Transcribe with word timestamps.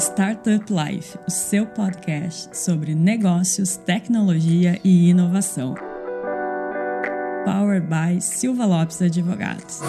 Startup 0.00 0.64
Life, 0.72 1.18
o 1.28 1.30
seu 1.30 1.66
podcast 1.66 2.56
sobre 2.56 2.94
negócios, 2.94 3.76
tecnologia 3.76 4.80
e 4.82 5.10
inovação. 5.10 5.74
Powered 7.44 7.86
by 7.86 8.18
Silva 8.18 8.64
Lopes 8.64 9.02
Advogados. 9.02 9.80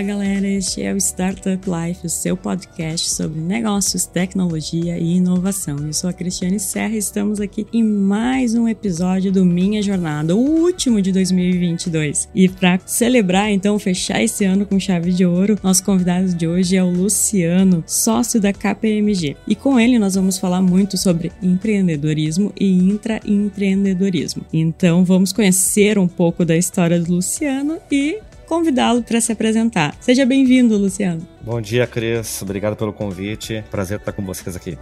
Este 0.00 0.82
é 0.82 0.94
o 0.94 0.96
Startup 0.96 1.60
Life, 1.68 2.06
o 2.06 2.08
seu 2.08 2.36
podcast 2.36 3.10
sobre 3.10 3.40
negócios, 3.40 4.06
tecnologia 4.06 4.96
e 4.96 5.16
inovação. 5.16 5.76
Eu 5.84 5.92
sou 5.92 6.08
a 6.08 6.12
Cristiane 6.12 6.60
Serra 6.60 6.94
e 6.94 6.98
estamos 6.98 7.40
aqui 7.40 7.66
em 7.72 7.82
mais 7.82 8.54
um 8.54 8.68
episódio 8.68 9.32
do 9.32 9.44
Minha 9.44 9.82
Jornada, 9.82 10.36
o 10.36 10.38
último 10.38 11.02
de 11.02 11.10
2022. 11.10 12.28
E 12.32 12.48
para 12.48 12.78
celebrar, 12.86 13.50
então, 13.50 13.76
fechar 13.76 14.22
esse 14.22 14.44
ano 14.44 14.64
com 14.64 14.78
chave 14.78 15.12
de 15.12 15.26
ouro, 15.26 15.58
nosso 15.64 15.82
convidado 15.82 16.32
de 16.32 16.46
hoje 16.46 16.76
é 16.76 16.82
o 16.82 16.90
Luciano, 16.90 17.82
sócio 17.84 18.40
da 18.40 18.52
KPMG. 18.52 19.36
E 19.48 19.56
com 19.56 19.80
ele 19.80 19.98
nós 19.98 20.14
vamos 20.14 20.38
falar 20.38 20.62
muito 20.62 20.96
sobre 20.96 21.32
empreendedorismo 21.42 22.52
e 22.58 22.72
intraempreendedorismo. 22.88 24.46
Então 24.52 25.04
vamos 25.04 25.32
conhecer 25.32 25.98
um 25.98 26.06
pouco 26.06 26.44
da 26.44 26.56
história 26.56 27.00
do 27.00 27.14
Luciano 27.14 27.78
e 27.90 28.20
convidá-lo 28.48 29.02
para 29.02 29.20
se 29.20 29.30
apresentar. 29.30 29.94
Seja 30.00 30.24
bem-vindo, 30.24 30.76
Luciano. 30.76 31.26
Bom 31.42 31.60
dia, 31.60 31.86
Cris. 31.86 32.40
Obrigado 32.42 32.74
pelo 32.74 32.92
convite. 32.92 33.62
Prazer 33.70 33.98
estar 33.98 34.12
com 34.12 34.24
vocês 34.24 34.56
aqui. 34.56 34.76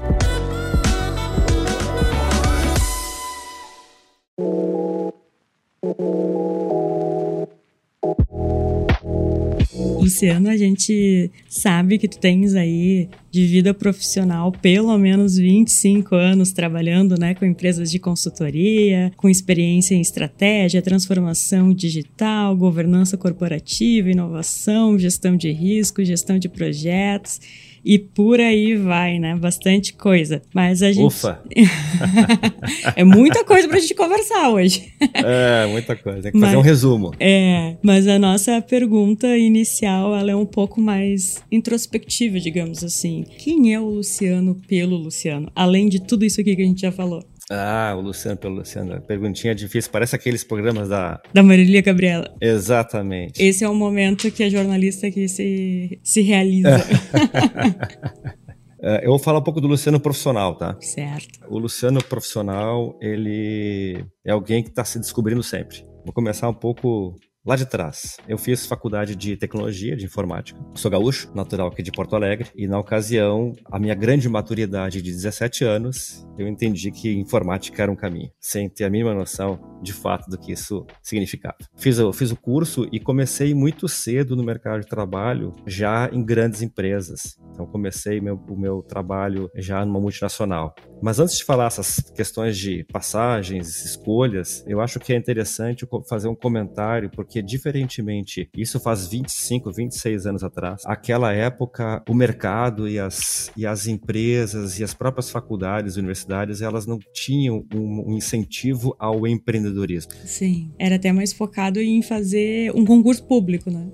Luciano, 10.07 10.49
a 10.49 10.57
gente 10.57 11.33
sabe 11.49 11.99
que 11.99 12.07
tu 12.07 12.17
tens 12.19 12.55
aí 12.55 13.09
de 13.29 13.45
vida 13.45 13.75
profissional 13.75 14.53
pelo 14.53 14.97
menos 14.97 15.37
25 15.37 16.15
anos 16.15 16.53
trabalhando 16.53 17.19
né, 17.19 17.35
com 17.35 17.45
empresas 17.45 17.91
de 17.91 17.99
consultoria, 17.99 19.11
com 19.17 19.29
experiência 19.29 19.97
em 19.97 20.01
estratégia, 20.01 20.81
transformação 20.81 21.75
digital, 21.75 22.57
governança 22.57 23.17
corporativa, 23.17 24.09
inovação, 24.09 24.97
gestão 24.97 25.37
de 25.37 25.51
risco, 25.51 26.05
gestão 26.05 26.39
de 26.39 26.49
projetos 26.49 27.41
e 27.87 28.01
por 28.01 28.41
aí 28.41 28.75
vai, 28.75 29.21
né? 29.21 29.37
Bastante 29.37 29.93
coisa. 29.93 30.43
Mas 30.53 30.83
a 30.83 30.91
gente. 30.91 31.07
Ufa! 31.07 31.41
é 32.97 33.05
muita 33.05 33.45
coisa 33.45 33.69
pra 33.69 33.79
gente 33.79 33.95
conversar 33.95 34.51
hoje. 34.51 34.93
é, 35.15 35.69
muita 35.69 35.95
coisa. 35.95 36.23
Tem 36.23 36.33
que 36.33 36.39
mas, 36.39 36.49
fazer 36.49 36.57
um 36.57 36.63
resumo. 36.63 37.13
É, 37.21 37.77
mas 37.81 38.09
a 38.09 38.19
nossa 38.19 38.61
pergunta 38.61 39.39
inicial 39.39 40.17
ela 40.17 40.33
é 40.33 40.37
um 40.37 40.45
pouco 40.45 40.81
mais 40.81 41.41
introspectiva, 41.51 42.41
digamos 42.41 42.83
assim. 42.83 43.25
Quem 43.39 43.73
é 43.73 43.79
o 43.79 43.87
Luciano 43.87 44.57
pelo 44.67 44.97
Luciano? 44.97 45.49
Além 45.55 45.89
de 45.89 46.01
tudo 46.01 46.25
isso 46.25 46.41
aqui 46.41 46.57
que 46.57 46.63
a 46.63 46.67
gente 46.67 46.81
já 46.81 46.91
falou. 46.91 47.23
Ah, 47.51 47.95
o 47.97 48.01
Luciano 48.01 48.37
pelo 48.37 48.57
Luciano. 48.57 49.01
Perguntinha 49.03 49.55
difícil. 49.55 49.91
Parece 49.91 50.17
aqueles 50.17 50.43
programas 50.43 50.89
da. 50.89 51.21
Da 51.33 51.43
Marilia 51.43 51.81
Gabriela. 51.81 52.35
Exatamente. 52.41 53.41
Esse 53.43 53.65
é 53.65 53.69
o 53.69 53.75
momento 53.75 54.31
que 54.31 54.43
a 54.43 54.51
jornalista 54.51 55.07
aqui 55.07 55.29
se, 55.29 56.01
se 56.03 56.23
realiza. 56.23 56.85
É, 58.79 59.05
eu 59.05 59.09
vou 59.09 59.19
falar 59.19 59.39
um 59.39 59.43
pouco 59.43 59.61
do 59.61 59.67
Luciano 59.67 59.99
profissional, 59.99 60.55
tá? 60.55 60.77
Certo. 60.81 61.41
O 61.49 61.59
Luciano 61.59 62.03
profissional, 62.05 62.97
ele 63.01 64.05
é 64.25 64.31
alguém 64.31 64.63
que 64.63 64.69
está 64.69 64.85
se 64.85 64.99
descobrindo 64.99 65.43
sempre. 65.43 65.85
Vou 66.05 66.13
começar 66.13 66.49
um 66.49 66.55
pouco 66.55 67.17
lá 67.47 67.55
de 67.55 67.65
trás. 67.65 68.17
Eu 68.29 68.37
fiz 68.37 68.67
faculdade 68.67 69.15
de 69.15 69.37
tecnologia, 69.37 69.97
de 69.97 70.05
informática. 70.05 70.61
Sou 70.75 70.91
gaúcho, 70.91 71.31
natural 71.33 71.69
aqui 71.69 71.81
de 71.81 71.93
Porto 71.93 72.17
Alegre, 72.17 72.51
e 72.57 72.67
na 72.67 72.79
ocasião, 72.79 73.55
a 73.71 73.79
minha 73.79 73.95
grande 73.95 74.29
maturidade 74.29 75.01
de 75.01 75.13
17 75.13 75.65
anos, 75.65 76.27
eu 76.37 76.49
entendi 76.49 76.91
que 76.91 77.15
informática 77.15 77.81
era 77.85 77.93
um 77.93 77.97
caminho, 77.97 78.33
sem 78.41 78.69
ter 78.69 78.85
a 78.85 78.91
mínima 78.91 79.15
noção 79.15 79.61
de 79.81 79.93
fato 79.93 80.29
do 80.29 80.37
que 80.37 80.53
isso 80.53 80.85
significava. 81.01 81.57
Fiz, 81.77 81.99
eu 81.99 82.13
fiz 82.13 82.33
o 82.33 82.37
curso 82.37 82.89
e 82.91 82.99
comecei 82.99 83.55
muito 83.55 83.87
cedo 83.87 84.35
no 84.35 84.43
mercado 84.43 84.81
de 84.81 84.89
trabalho, 84.89 85.55
já 85.65 86.11
em 86.13 86.25
grandes 86.25 86.63
empresas. 86.63 87.39
Então 87.53 87.65
comecei 87.67 88.21
meu, 88.21 88.43
o 88.49 88.59
meu 88.59 88.83
trabalho 88.83 89.49
já 89.55 89.85
numa 89.87 90.01
multinacional. 90.01 90.75
Mas 91.03 91.21
antes 91.21 91.39
de 91.39 91.45
falar 91.45 91.67
essas 91.67 92.01
questões 92.15 92.57
de 92.57 92.85
passagens, 92.85 93.85
escolhas, 93.85 94.65
eu 94.67 94.81
acho 94.81 94.99
que 94.99 95.13
é 95.13 95.17
interessante 95.17 95.87
fazer 96.09 96.29
um 96.29 96.35
comentário, 96.35 97.11
porque 97.11 97.43
diferentemente, 97.43 98.49
isso 98.57 98.81
faz 98.81 99.07
25, 99.07 99.73
26 99.73 100.27
anos 100.27 100.43
atrás, 100.43 100.83
aquela 100.85 101.33
época 101.33 102.03
o 102.09 102.15
mercado 102.15 102.89
e 102.89 102.99
as, 102.99 103.51
e 103.57 103.67
as 103.67 103.87
empresas 103.87 104.79
e 104.79 104.85
as 104.85 104.95
próprias 104.95 105.31
faculdades, 105.31 105.97
universidades, 105.97 106.63
elas 106.63 106.87
não 106.87 106.99
tinham 107.13 107.65
um, 107.75 108.13
um 108.13 108.17
incentivo 108.17 108.95
ao 108.99 109.27
empreendedorismo. 109.27 110.13
Sim, 110.25 110.73
era 110.79 110.97
até 110.97 111.13
mais 111.13 111.33
focado 111.33 111.81
em 111.81 112.03
fazer 112.03 112.73
um 112.75 112.85
concurso 112.85 113.25
público, 113.25 113.71
né? 113.71 113.89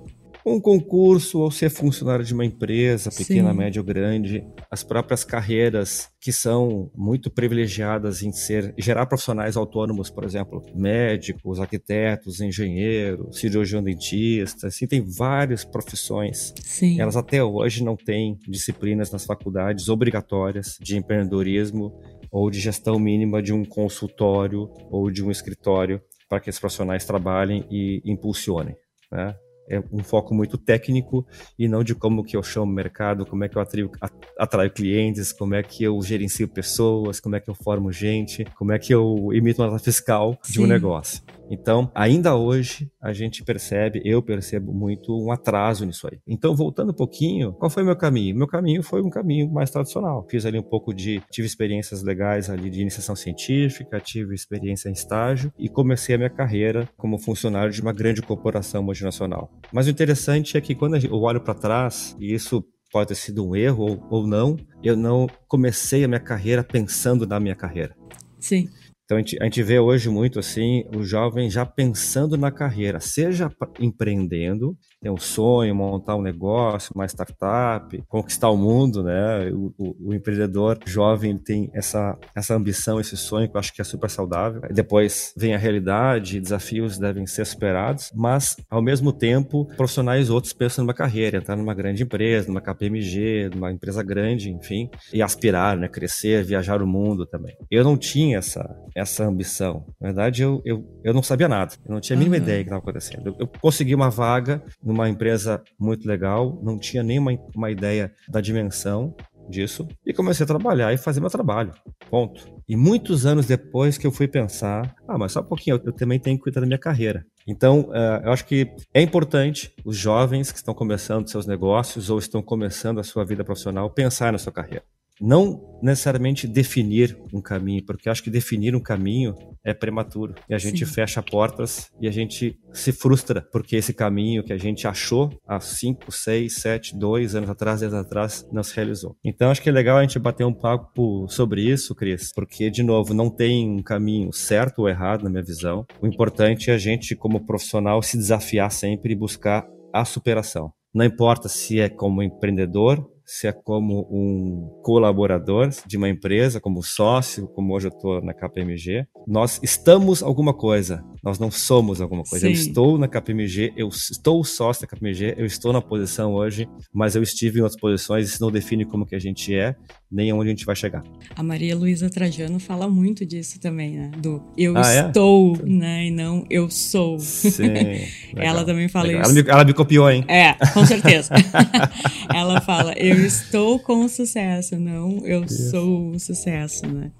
Um 0.45 0.59
concurso 0.59 1.39
ou 1.39 1.49
ser 1.49 1.69
funcionário 1.69 2.25
de 2.25 2.33
uma 2.33 2.45
empresa, 2.45 3.09
pequena, 3.09 3.51
Sim. 3.51 3.57
média 3.57 3.81
ou 3.81 3.85
grande, 3.85 4.45
as 4.69 4.83
próprias 4.83 5.23
carreiras 5.23 6.09
que 6.19 6.31
são 6.31 6.91
muito 6.95 7.29
privilegiadas 7.29 8.23
em 8.23 8.31
ser 8.31 8.73
gerar 8.77 9.05
profissionais 9.05 9.55
autônomos, 9.55 10.09
por 10.09 10.23
exemplo, 10.23 10.63
médicos, 10.75 11.59
arquitetos, 11.59 12.41
engenheiros, 12.41 13.39
cirurgião 13.39 13.81
dentista, 13.81 14.67
assim 14.67 14.87
tem 14.87 15.01
várias 15.01 15.63
profissões. 15.63 16.53
Sim. 16.63 16.99
Elas 16.99 17.15
até 17.15 17.43
hoje 17.43 17.83
não 17.83 17.95
têm 17.95 18.37
disciplinas 18.47 19.11
nas 19.11 19.25
faculdades 19.25 19.87
obrigatórias 19.89 20.77
de 20.81 20.97
empreendedorismo 20.97 21.93
ou 22.31 22.49
de 22.49 22.59
gestão 22.59 22.99
mínima 22.99 23.41
de 23.41 23.53
um 23.53 23.63
consultório 23.63 24.69
ou 24.89 25.09
de 25.11 25.23
um 25.23 25.31
escritório 25.31 26.01
para 26.27 26.39
que 26.39 26.49
esses 26.49 26.59
profissionais 26.59 27.05
trabalhem 27.05 27.65
e 27.69 28.01
impulsionem. 28.05 28.75
Né? 29.11 29.35
É 29.69 29.81
um 29.91 30.03
foco 30.03 30.33
muito 30.33 30.57
técnico 30.57 31.25
e 31.57 31.67
não 31.67 31.83
de 31.83 31.95
como 31.95 32.23
que 32.23 32.35
eu 32.35 32.43
chamo 32.43 32.71
o 32.71 32.75
mercado, 32.75 33.25
como 33.25 33.43
é 33.43 33.49
que 33.49 33.57
eu 33.57 33.61
atraio, 33.61 33.91
atraio 34.37 34.71
clientes, 34.71 35.31
como 35.31 35.55
é 35.55 35.63
que 35.63 35.83
eu 35.83 36.01
gerencio 36.01 36.47
pessoas, 36.47 37.19
como 37.19 37.35
é 37.35 37.39
que 37.39 37.49
eu 37.49 37.55
formo 37.55 37.91
gente, 37.91 38.45
como 38.57 38.71
é 38.71 38.79
que 38.79 38.93
eu 38.93 39.29
emito 39.33 39.61
uma 39.61 39.69
nota 39.69 39.83
fiscal 39.83 40.37
de 40.43 40.53
Sim. 40.53 40.63
um 40.63 40.67
negócio. 40.67 41.21
Então, 41.53 41.91
ainda 41.93 42.35
hoje, 42.35 42.91
a 42.99 43.13
gente 43.13 43.43
percebe, 43.43 44.01
eu 44.03 44.23
percebo 44.23 44.73
muito 44.73 45.15
um 45.15 45.31
atraso 45.31 45.85
nisso 45.85 46.07
aí. 46.11 46.17
Então, 46.27 46.55
voltando 46.55 46.89
um 46.89 46.95
pouquinho, 46.95 47.53
qual 47.53 47.69
foi 47.69 47.83
o 47.83 47.85
meu 47.85 47.95
caminho? 47.95 48.35
Meu 48.35 48.47
caminho 48.47 48.81
foi 48.81 49.03
um 49.03 49.09
caminho 49.09 49.51
mais 49.51 49.69
tradicional. 49.69 50.25
Fiz 50.29 50.47
ali 50.47 50.57
um 50.57 50.63
pouco 50.63 50.91
de, 50.91 51.21
tive 51.29 51.45
experiências 51.45 52.01
legais 52.01 52.49
ali 52.49 52.71
de 52.71 52.81
iniciação 52.81 53.15
científica, 53.15 53.99
tive 53.99 54.33
experiência 54.33 54.89
em 54.89 54.93
estágio 54.93 55.53
e 55.57 55.69
comecei 55.69 56.15
a 56.15 56.17
minha 56.17 56.29
carreira 56.29 56.89
como 56.97 57.19
funcionário 57.19 57.71
de 57.71 57.81
uma 57.81 57.93
grande 57.93 58.23
corporação 58.23 58.81
multinacional. 58.81 59.51
Mas 59.71 59.85
o 59.85 59.91
interessante 59.91 60.57
é 60.57 60.61
que 60.61 60.73
quando 60.73 60.97
eu 60.97 61.21
olho 61.21 61.39
para 61.39 61.53
trás, 61.53 62.15
e 62.19 62.33
isso 62.33 62.65
pode 62.91 63.09
ter 63.09 63.15
sido 63.15 63.47
um 63.47 63.55
erro 63.55 63.83
ou, 63.83 64.07
ou 64.09 64.27
não, 64.27 64.57
eu 64.83 64.97
não 64.97 65.27
comecei 65.47 66.03
a 66.03 66.07
minha 66.07 66.19
carreira 66.19 66.63
pensando 66.63 67.27
na 67.27 67.39
minha 67.39 67.55
carreira. 67.55 67.95
Sim. 68.39 68.67
Então 69.05 69.17
a 69.17 69.19
gente, 69.19 69.37
a 69.41 69.43
gente, 69.45 69.61
vê 69.63 69.79
hoje 69.79 70.09
muito 70.09 70.39
assim 70.39 70.85
o 70.95 71.03
jovem 71.03 71.49
já 71.49 71.65
pensando 71.65 72.37
na 72.37 72.51
carreira, 72.51 72.99
seja 72.99 73.51
empreendendo, 73.79 74.77
tem 75.03 75.11
um 75.11 75.17
sonho, 75.17 75.75
montar 75.75 76.15
um 76.15 76.21
negócio, 76.21 76.93
uma 76.95 77.05
startup, 77.05 78.01
conquistar 78.07 78.49
o 78.49 78.55
mundo, 78.55 79.03
né? 79.03 79.51
O, 79.51 79.73
o, 79.77 80.09
o 80.09 80.13
empreendedor 80.13 80.79
jovem 80.85 81.37
tem 81.37 81.69
essa, 81.73 82.17
essa 82.33 82.55
ambição, 82.55 83.01
esse 83.01 83.17
sonho 83.17 83.49
que 83.49 83.57
eu 83.57 83.59
acho 83.59 83.73
que 83.73 83.81
é 83.81 83.83
super 83.83 84.09
saudável. 84.09 84.61
Depois 84.71 85.33
vem 85.35 85.53
a 85.53 85.57
realidade, 85.57 86.39
desafios 86.39 86.97
devem 86.97 87.27
ser 87.27 87.45
superados, 87.45 88.11
mas 88.15 88.55
ao 88.69 88.81
mesmo 88.81 89.11
tempo 89.11 89.65
profissionais 89.75 90.29
outros 90.29 90.53
pensam 90.53 90.85
numa 90.85 90.93
carreira, 90.93 91.37
entrar 91.37 91.57
numa 91.57 91.73
grande 91.73 92.03
empresa, 92.03 92.47
numa 92.47 92.61
KPMG, 92.61 93.49
numa 93.53 93.73
empresa 93.73 94.01
grande, 94.01 94.49
enfim, 94.49 94.89
e 95.11 95.21
aspirar, 95.21 95.75
né? 95.75 95.89
Crescer, 95.89 96.45
viajar 96.45 96.81
o 96.81 96.87
mundo 96.87 97.25
também. 97.25 97.55
Eu 97.69 97.83
não 97.83 97.97
tinha 97.97 98.37
essa 98.37 98.73
essa 98.95 99.25
ambição. 99.25 99.85
Na 99.99 100.07
verdade, 100.07 100.43
eu, 100.43 100.61
eu, 100.63 100.85
eu 101.03 101.13
não 101.13 101.23
sabia 101.23 101.47
nada. 101.47 101.73
Eu 101.85 101.93
não 101.93 102.01
tinha 102.01 102.15
a 102.15 102.19
mínima 102.19 102.37
uhum. 102.37 102.43
ideia 102.43 102.59
do 102.59 102.61
que 102.61 102.69
estava 102.69 102.81
acontecendo. 102.81 103.27
Eu, 103.27 103.35
eu, 103.39 103.47
consegui 103.47 103.95
uma 103.95 104.09
vaga 104.09 104.63
numa 104.93 105.09
empresa 105.09 105.61
muito 105.79 106.07
legal, 106.07 106.59
não 106.63 106.77
tinha 106.77 107.01
nenhuma 107.01 107.31
uma 107.55 107.71
ideia 107.71 108.13
da 108.29 108.39
dimensão 108.39 109.15
disso 109.49 109.87
e 110.05 110.13
comecei 110.13 110.43
a 110.43 110.47
trabalhar 110.47 110.93
e 110.93 110.97
fazer 110.97 111.19
meu 111.19 111.29
trabalho. 111.29 111.73
Ponto. 112.09 112.61
E 112.67 112.77
muitos 112.77 113.25
anos 113.25 113.45
depois 113.45 113.97
que 113.97 114.07
eu 114.07 114.11
fui 114.11 114.27
pensar, 114.27 114.95
ah, 115.07 115.17
mas 115.17 115.33
só 115.33 115.41
um 115.41 115.45
pouquinho, 115.45 115.77
eu, 115.77 115.87
eu 115.87 115.91
também 115.91 116.19
tenho 116.19 116.37
que 116.37 116.43
cuidar 116.43 116.61
da 116.61 116.67
minha 116.67 116.79
carreira. 116.79 117.25
Então, 117.45 117.89
uh, 117.89 118.23
eu 118.23 118.31
acho 118.31 118.45
que 118.45 118.71
é 118.93 119.01
importante 119.01 119.73
os 119.83 119.97
jovens 119.97 120.51
que 120.51 120.57
estão 120.57 120.73
começando 120.73 121.27
seus 121.27 121.45
negócios 121.45 122.09
ou 122.09 122.17
estão 122.17 122.41
começando 122.41 122.99
a 122.99 123.03
sua 123.03 123.25
vida 123.25 123.43
profissional 123.43 123.89
pensar 123.89 124.31
na 124.31 124.37
sua 124.37 124.53
carreira. 124.53 124.83
Não 125.21 125.79
necessariamente 125.81 126.47
definir 126.47 127.17
um 127.33 127.41
caminho, 127.41 127.85
porque 127.85 128.09
acho 128.09 128.23
que 128.23 128.29
definir 128.29 128.75
um 128.75 128.79
caminho 128.79 129.35
é 129.63 129.73
prematuro 129.73 130.35
e 130.49 130.53
a 130.53 130.57
gente 130.57 130.85
Sim. 130.85 130.93
fecha 130.93 131.21
portas 131.21 131.89
e 132.01 132.07
a 132.07 132.11
gente 132.11 132.59
se 132.73 132.91
frustra 132.91 133.41
porque 133.51 133.75
esse 133.75 133.93
caminho 133.93 134.43
que 134.43 134.53
a 134.53 134.57
gente 134.57 134.87
achou 134.87 135.29
há 135.47 135.59
5, 135.59 136.11
6, 136.11 136.53
7, 136.53 136.97
2 136.97 137.35
anos 137.35 137.49
atrás, 137.49 137.79
10 137.81 137.93
anos 137.93 138.05
atrás, 138.05 138.47
não 138.51 138.63
se 138.63 138.75
realizou. 138.75 139.15
Então 139.23 139.49
acho 139.49 139.61
que 139.61 139.69
é 139.69 139.71
legal 139.71 139.97
a 139.97 140.01
gente 140.01 140.19
bater 140.19 140.45
um 140.45 140.53
papo 140.53 141.27
sobre 141.29 141.61
isso, 141.61 141.95
Cris, 141.95 142.31
porque, 142.33 142.69
de 142.69 142.83
novo, 142.83 143.13
não 143.13 143.29
tem 143.29 143.69
um 143.69 143.83
caminho 143.83 144.31
certo 144.33 144.79
ou 144.79 144.89
errado 144.89 145.23
na 145.23 145.29
minha 145.29 145.43
visão. 145.43 145.85
O 146.01 146.07
importante 146.07 146.71
é 146.71 146.73
a 146.73 146.77
gente, 146.77 147.15
como 147.15 147.45
profissional, 147.45 148.01
se 148.01 148.17
desafiar 148.17 148.71
sempre 148.71 149.13
e 149.13 149.17
buscar 149.17 149.65
a 149.93 150.03
superação. 150.03 150.73
Não 150.93 151.05
importa 151.05 151.49
se 151.49 151.79
é 151.79 151.89
como 151.89 152.21
empreendedor 152.21 153.12
se 153.25 153.47
é 153.47 153.51
como 153.51 154.07
um 154.11 154.81
colaborador 154.83 155.69
de 155.85 155.97
uma 155.97 156.09
empresa, 156.09 156.59
como 156.59 156.83
sócio, 156.83 157.47
como 157.49 157.73
hoje 157.73 157.87
eu 157.87 157.91
estou 157.91 158.21
na 158.21 158.33
KPMG. 158.33 159.07
Nós 159.27 159.59
estamos 159.63 160.21
alguma 160.21 160.53
coisa, 160.53 161.03
nós 161.23 161.39
não 161.39 161.49
somos 161.49 162.01
alguma 162.01 162.23
coisa. 162.23 162.45
Sim. 162.45 162.53
Eu 162.53 162.53
estou 162.53 162.97
na 162.97 163.07
KPMG, 163.07 163.73
eu 163.75 163.87
estou 163.87 164.43
sócio 164.43 164.81
da 164.81 164.87
KPMG, 164.87 165.35
eu 165.37 165.45
estou 165.45 165.71
na 165.71 165.81
posição 165.81 166.33
hoje, 166.33 166.67
mas 166.93 167.15
eu 167.15 167.23
estive 167.23 167.59
em 167.59 167.61
outras 167.61 167.79
posições, 167.79 168.27
isso 168.27 168.41
não 168.41 168.51
define 168.51 168.85
como 168.85 169.05
que 169.05 169.15
a 169.15 169.19
gente 169.19 169.55
é, 169.55 169.75
nem 170.11 170.31
aonde 170.31 170.49
a 170.49 170.51
gente 170.51 170.65
vai 170.65 170.75
chegar. 170.75 171.03
A 171.35 171.41
Maria 171.41 171.75
Luísa 171.75 172.09
Trajano 172.09 172.59
fala 172.59 172.87
muito 172.87 173.25
disso 173.25 173.59
também, 173.59 173.95
né? 173.95 174.11
Do 174.17 174.41
eu 174.57 174.77
ah, 174.77 174.93
é? 174.93 175.07
estou, 175.07 175.57
né? 175.63 176.05
E 176.07 176.11
não 176.11 176.45
eu 176.49 176.69
sou. 176.69 177.17
Sim. 177.19 177.63
ela 178.35 178.65
também 178.65 178.87
fala 178.87 179.07
legal. 179.07 179.21
isso. 179.23 179.31
Ela 179.31 179.43
me, 179.43 179.49
ela 179.49 179.63
me 179.63 179.73
copiou, 179.73 180.09
hein? 180.09 180.25
É, 180.27 180.53
com 180.73 180.85
certeza. 180.85 181.33
ela 182.33 182.61
fala, 182.61 182.93
eu 182.93 183.25
estou 183.25 183.79
com 183.79 184.07
sucesso, 184.07 184.77
não 184.77 185.25
eu 185.25 185.43
Isso. 185.43 185.71
sou 185.71 186.11
o 186.11 186.19
sucesso, 186.19 186.85
né? 186.87 187.11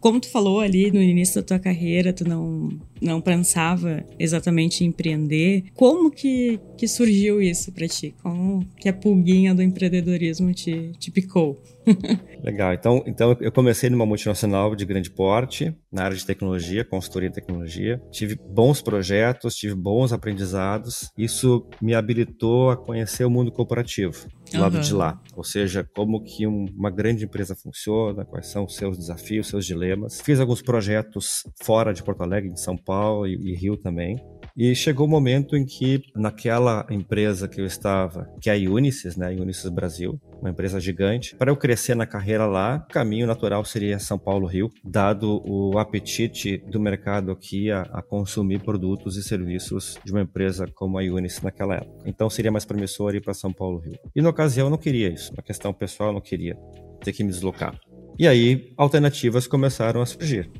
Como 0.00 0.20
tu 0.20 0.30
falou 0.30 0.60
ali 0.60 0.90
no 0.90 1.00
início 1.00 1.40
da 1.40 1.46
tua 1.46 1.58
carreira, 1.58 2.12
tu 2.12 2.26
não, 2.26 2.68
não 3.00 3.20
pensava 3.20 4.04
exatamente 4.18 4.84
em 4.84 4.88
empreender. 4.88 5.64
Como 5.74 6.10
que, 6.10 6.60
que 6.76 6.86
surgiu 6.86 7.40
isso 7.40 7.72
para 7.72 7.88
ti? 7.88 8.14
Como 8.22 8.66
que 8.76 8.88
a 8.88 8.92
pulguinha 8.92 9.54
do 9.54 9.62
empreendedorismo 9.62 10.52
te, 10.52 10.92
te 10.98 11.10
picou? 11.10 11.60
Legal. 12.42 12.72
Então, 12.74 13.02
então 13.06 13.36
eu 13.40 13.52
comecei 13.52 13.90
numa 13.90 14.06
multinacional 14.06 14.74
de 14.74 14.84
grande 14.84 15.10
porte, 15.10 15.74
na 15.90 16.04
área 16.04 16.16
de 16.16 16.24
tecnologia, 16.24 16.84
consultoria 16.84 17.28
em 17.28 17.32
tecnologia. 17.32 18.00
Tive 18.10 18.36
bons 18.36 18.80
projetos, 18.82 19.54
tive 19.54 19.74
bons 19.74 20.12
aprendizados. 20.12 21.10
Isso 21.16 21.66
me 21.80 21.94
habilitou 21.94 22.70
a 22.70 22.76
conhecer 22.76 23.24
o 23.24 23.30
mundo 23.30 23.50
corporativo, 23.50 24.26
do 24.50 24.54
uhum. 24.54 24.60
lado 24.60 24.80
de 24.80 24.94
lá. 24.94 25.20
Ou 25.36 25.44
seja, 25.44 25.88
como 25.94 26.22
que 26.22 26.46
um, 26.46 26.66
uma 26.76 26.90
grande 26.90 27.24
empresa 27.24 27.54
funciona, 27.54 28.24
quais 28.24 28.46
são 28.46 28.64
os 28.64 28.76
seus 28.76 28.96
desafios, 28.96 29.48
seus 29.48 29.66
dilemas. 29.66 30.20
Fiz 30.20 30.38
alguns 30.40 30.62
projetos 30.62 31.42
fora 31.62 31.92
de 31.92 32.02
Porto 32.02 32.22
Alegre, 32.22 32.50
em 32.50 32.56
São 32.56 32.76
Paulo 32.76 32.89
e, 33.26 33.34
e 33.34 33.54
Rio 33.54 33.76
também. 33.76 34.16
E 34.56 34.74
chegou 34.74 35.06
o 35.06 35.08
um 35.08 35.10
momento 35.10 35.56
em 35.56 35.64
que, 35.64 36.02
naquela 36.14 36.86
empresa 36.90 37.48
que 37.48 37.60
eu 37.60 37.64
estava, 37.64 38.28
que 38.40 38.50
é 38.50 38.54
a 38.54 38.70
Unisys, 38.70 39.16
né, 39.16 39.30
Unisys 39.30 39.70
Brasil, 39.70 40.20
uma 40.40 40.50
empresa 40.50 40.80
gigante, 40.80 41.36
para 41.36 41.50
eu 41.50 41.56
crescer 41.56 41.94
na 41.94 42.06
carreira 42.06 42.46
lá, 42.46 42.84
o 42.88 42.92
caminho 42.92 43.26
natural 43.26 43.64
seria 43.64 43.98
São 43.98 44.18
Paulo-Rio, 44.18 44.70
dado 44.84 45.42
o 45.46 45.78
apetite 45.78 46.58
do 46.58 46.80
mercado 46.80 47.30
aqui 47.30 47.70
a, 47.70 47.82
a, 47.92 48.02
consumir 48.02 48.60
produtos 48.60 49.16
e 49.16 49.22
serviços 49.22 49.98
de 50.04 50.12
uma 50.12 50.22
empresa 50.22 50.66
como 50.74 50.98
a 50.98 51.02
Unisys 51.02 51.42
naquela 51.42 51.76
época. 51.76 52.02
Então 52.04 52.28
seria 52.28 52.52
mais 52.52 52.64
promissor 52.64 53.14
ir 53.14 53.22
para 53.22 53.34
São 53.34 53.52
Paulo-Rio. 53.52 53.98
E 54.14 54.20
na 54.20 54.30
ocasião 54.30 54.66
eu 54.66 54.70
não 54.70 54.78
queria 54.78 55.08
isso, 55.08 55.32
uma 55.32 55.42
questão 55.42 55.72
pessoal 55.72 56.10
eu 56.10 56.14
não 56.14 56.20
queria 56.20 56.56
ter 57.02 57.12
que 57.12 57.22
me 57.22 57.30
deslocar. 57.30 57.78
E 58.18 58.26
aí 58.26 58.74
alternativas 58.76 59.46
começaram 59.46 60.02
a 60.02 60.06
surgir. 60.06 60.50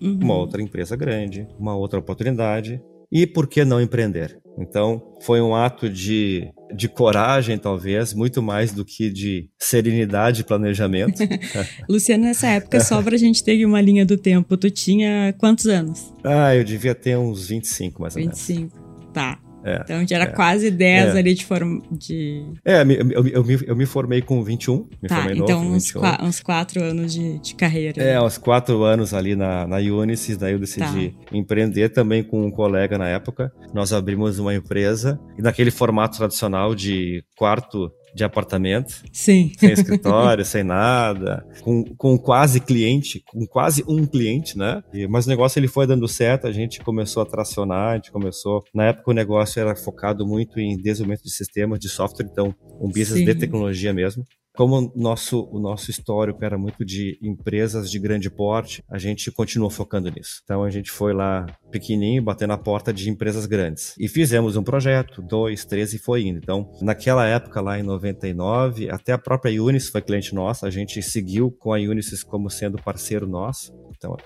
Uhum. 0.00 0.18
Uma 0.22 0.34
outra 0.34 0.62
empresa 0.62 0.96
grande, 0.96 1.46
uma 1.58 1.76
outra 1.76 1.98
oportunidade, 1.98 2.80
e 3.10 3.26
por 3.26 3.46
que 3.46 3.64
não 3.64 3.80
empreender? 3.80 4.38
Então, 4.58 5.02
foi 5.20 5.40
um 5.40 5.54
ato 5.54 5.88
de, 5.88 6.48
de 6.74 6.88
coragem, 6.88 7.58
talvez, 7.58 8.14
muito 8.14 8.42
mais 8.42 8.72
do 8.72 8.84
que 8.84 9.10
de 9.10 9.50
serenidade 9.58 10.40
e 10.40 10.44
planejamento. 10.44 11.22
Luciano, 11.88 12.24
nessa 12.24 12.48
época, 12.48 12.80
só 12.80 13.02
pra 13.02 13.16
gente 13.16 13.44
ter 13.44 13.64
uma 13.64 13.80
linha 13.80 14.04
do 14.04 14.16
tempo, 14.16 14.56
tu 14.56 14.70
tinha 14.70 15.34
quantos 15.38 15.66
anos? 15.66 16.12
Ah, 16.24 16.54
eu 16.54 16.64
devia 16.64 16.94
ter 16.94 17.18
uns 17.18 17.48
25, 17.48 18.00
mais 18.00 18.16
ou 18.16 18.22
25. 18.22 18.60
menos. 18.60 18.72
25, 18.72 19.12
tá. 19.12 19.38
É, 19.66 19.80
então 19.82 20.06
já 20.06 20.16
era 20.16 20.26
é, 20.26 20.32
quase 20.32 20.70
10 20.70 21.16
é. 21.16 21.18
ali 21.18 21.34
de 21.34 21.44
forma 21.44 21.82
de. 21.90 22.44
É, 22.64 22.82
eu, 22.82 23.10
eu, 23.10 23.26
eu, 23.26 23.44
me, 23.44 23.58
eu 23.66 23.76
me 23.76 23.84
formei 23.84 24.22
com 24.22 24.42
21. 24.44 24.86
Me 25.02 25.08
tá, 25.08 25.16
formei 25.16 25.38
então 25.38 25.60
novo, 25.60 25.74
uns, 25.74 25.92
21. 25.92 26.24
uns 26.24 26.40
4 26.40 26.82
anos 26.84 27.12
de, 27.12 27.38
de 27.40 27.54
carreira. 27.56 28.00
É, 28.00 28.22
uns 28.22 28.38
4 28.38 28.80
anos 28.84 29.12
ali 29.12 29.34
na, 29.34 29.66
na 29.66 29.78
Unisys, 29.78 30.36
daí 30.36 30.52
eu 30.52 30.60
decidi 30.60 31.10
tá. 31.10 31.36
empreender 31.36 31.88
também 31.88 32.22
com 32.22 32.46
um 32.46 32.50
colega 32.50 32.96
na 32.96 33.08
época. 33.08 33.52
Nós 33.74 33.92
abrimos 33.92 34.38
uma 34.38 34.54
empresa 34.54 35.18
e 35.36 35.42
naquele 35.42 35.72
formato 35.72 36.16
tradicional 36.16 36.72
de 36.72 37.24
quarto 37.36 37.90
de 38.16 38.24
apartamento. 38.24 39.02
Sim. 39.12 39.52
Sem 39.58 39.72
escritório, 39.72 40.44
sem 40.44 40.64
nada, 40.64 41.46
com, 41.62 41.84
com 41.96 42.18
quase 42.18 42.60
cliente, 42.60 43.22
com 43.26 43.46
quase 43.46 43.84
um 43.86 44.06
cliente, 44.06 44.56
né? 44.56 44.82
E, 44.92 45.06
mas 45.06 45.26
o 45.26 45.28
negócio 45.28 45.58
ele 45.58 45.68
foi 45.68 45.86
dando 45.86 46.08
certo, 46.08 46.46
a 46.46 46.52
gente 46.52 46.80
começou 46.80 47.22
a 47.22 47.26
tracionar, 47.26 47.92
a 47.92 47.94
gente 47.96 48.10
começou. 48.10 48.64
Na 48.74 48.86
época 48.86 49.10
o 49.10 49.14
negócio 49.14 49.60
era 49.60 49.76
focado 49.76 50.26
muito 50.26 50.58
em 50.58 50.76
desenvolvimento 50.76 51.24
de 51.24 51.30
sistemas, 51.30 51.78
de 51.78 51.88
software, 51.88 52.26
então 52.30 52.54
um 52.80 52.88
business 52.88 53.18
Sim. 53.18 53.24
de 53.26 53.34
tecnologia 53.34 53.92
mesmo. 53.92 54.24
Como 54.56 54.90
nosso, 54.96 55.48
o 55.52 55.58
nosso 55.58 55.90
histórico 55.90 56.42
era 56.42 56.56
muito 56.56 56.84
de 56.84 57.18
empresas 57.22 57.90
de 57.90 57.98
grande 57.98 58.30
porte, 58.30 58.82
a 58.90 58.96
gente 58.96 59.30
continuou 59.30 59.70
focando 59.70 60.10
nisso. 60.10 60.40
Então 60.44 60.64
a 60.64 60.70
gente 60.70 60.90
foi 60.90 61.12
lá 61.12 61.44
pequenininho, 61.70 62.22
batendo 62.22 62.48
na 62.48 62.58
porta 62.58 62.92
de 62.92 63.10
empresas 63.10 63.44
grandes. 63.44 63.94
E 63.98 64.08
fizemos 64.08 64.56
um 64.56 64.62
projeto, 64.62 65.20
dois, 65.20 65.64
três 65.64 65.92
e 65.92 65.98
foi 65.98 66.22
indo. 66.22 66.38
Então, 66.38 66.70
naquela 66.80 67.26
época, 67.26 67.60
lá 67.60 67.78
em 67.78 67.82
99, 67.82 68.88
até 68.90 69.12
a 69.12 69.18
própria 69.18 69.62
Unisys 69.62 69.90
foi 69.90 70.00
cliente 70.00 70.34
nossa, 70.34 70.66
a 70.66 70.70
gente 70.70 71.02
seguiu 71.02 71.50
com 71.50 71.74
a 71.74 71.76
Unisys 71.76 72.22
como 72.22 72.48
sendo 72.48 72.78
parceiro 72.82 73.26
nosso. 73.26 73.74
Então, 73.96 74.16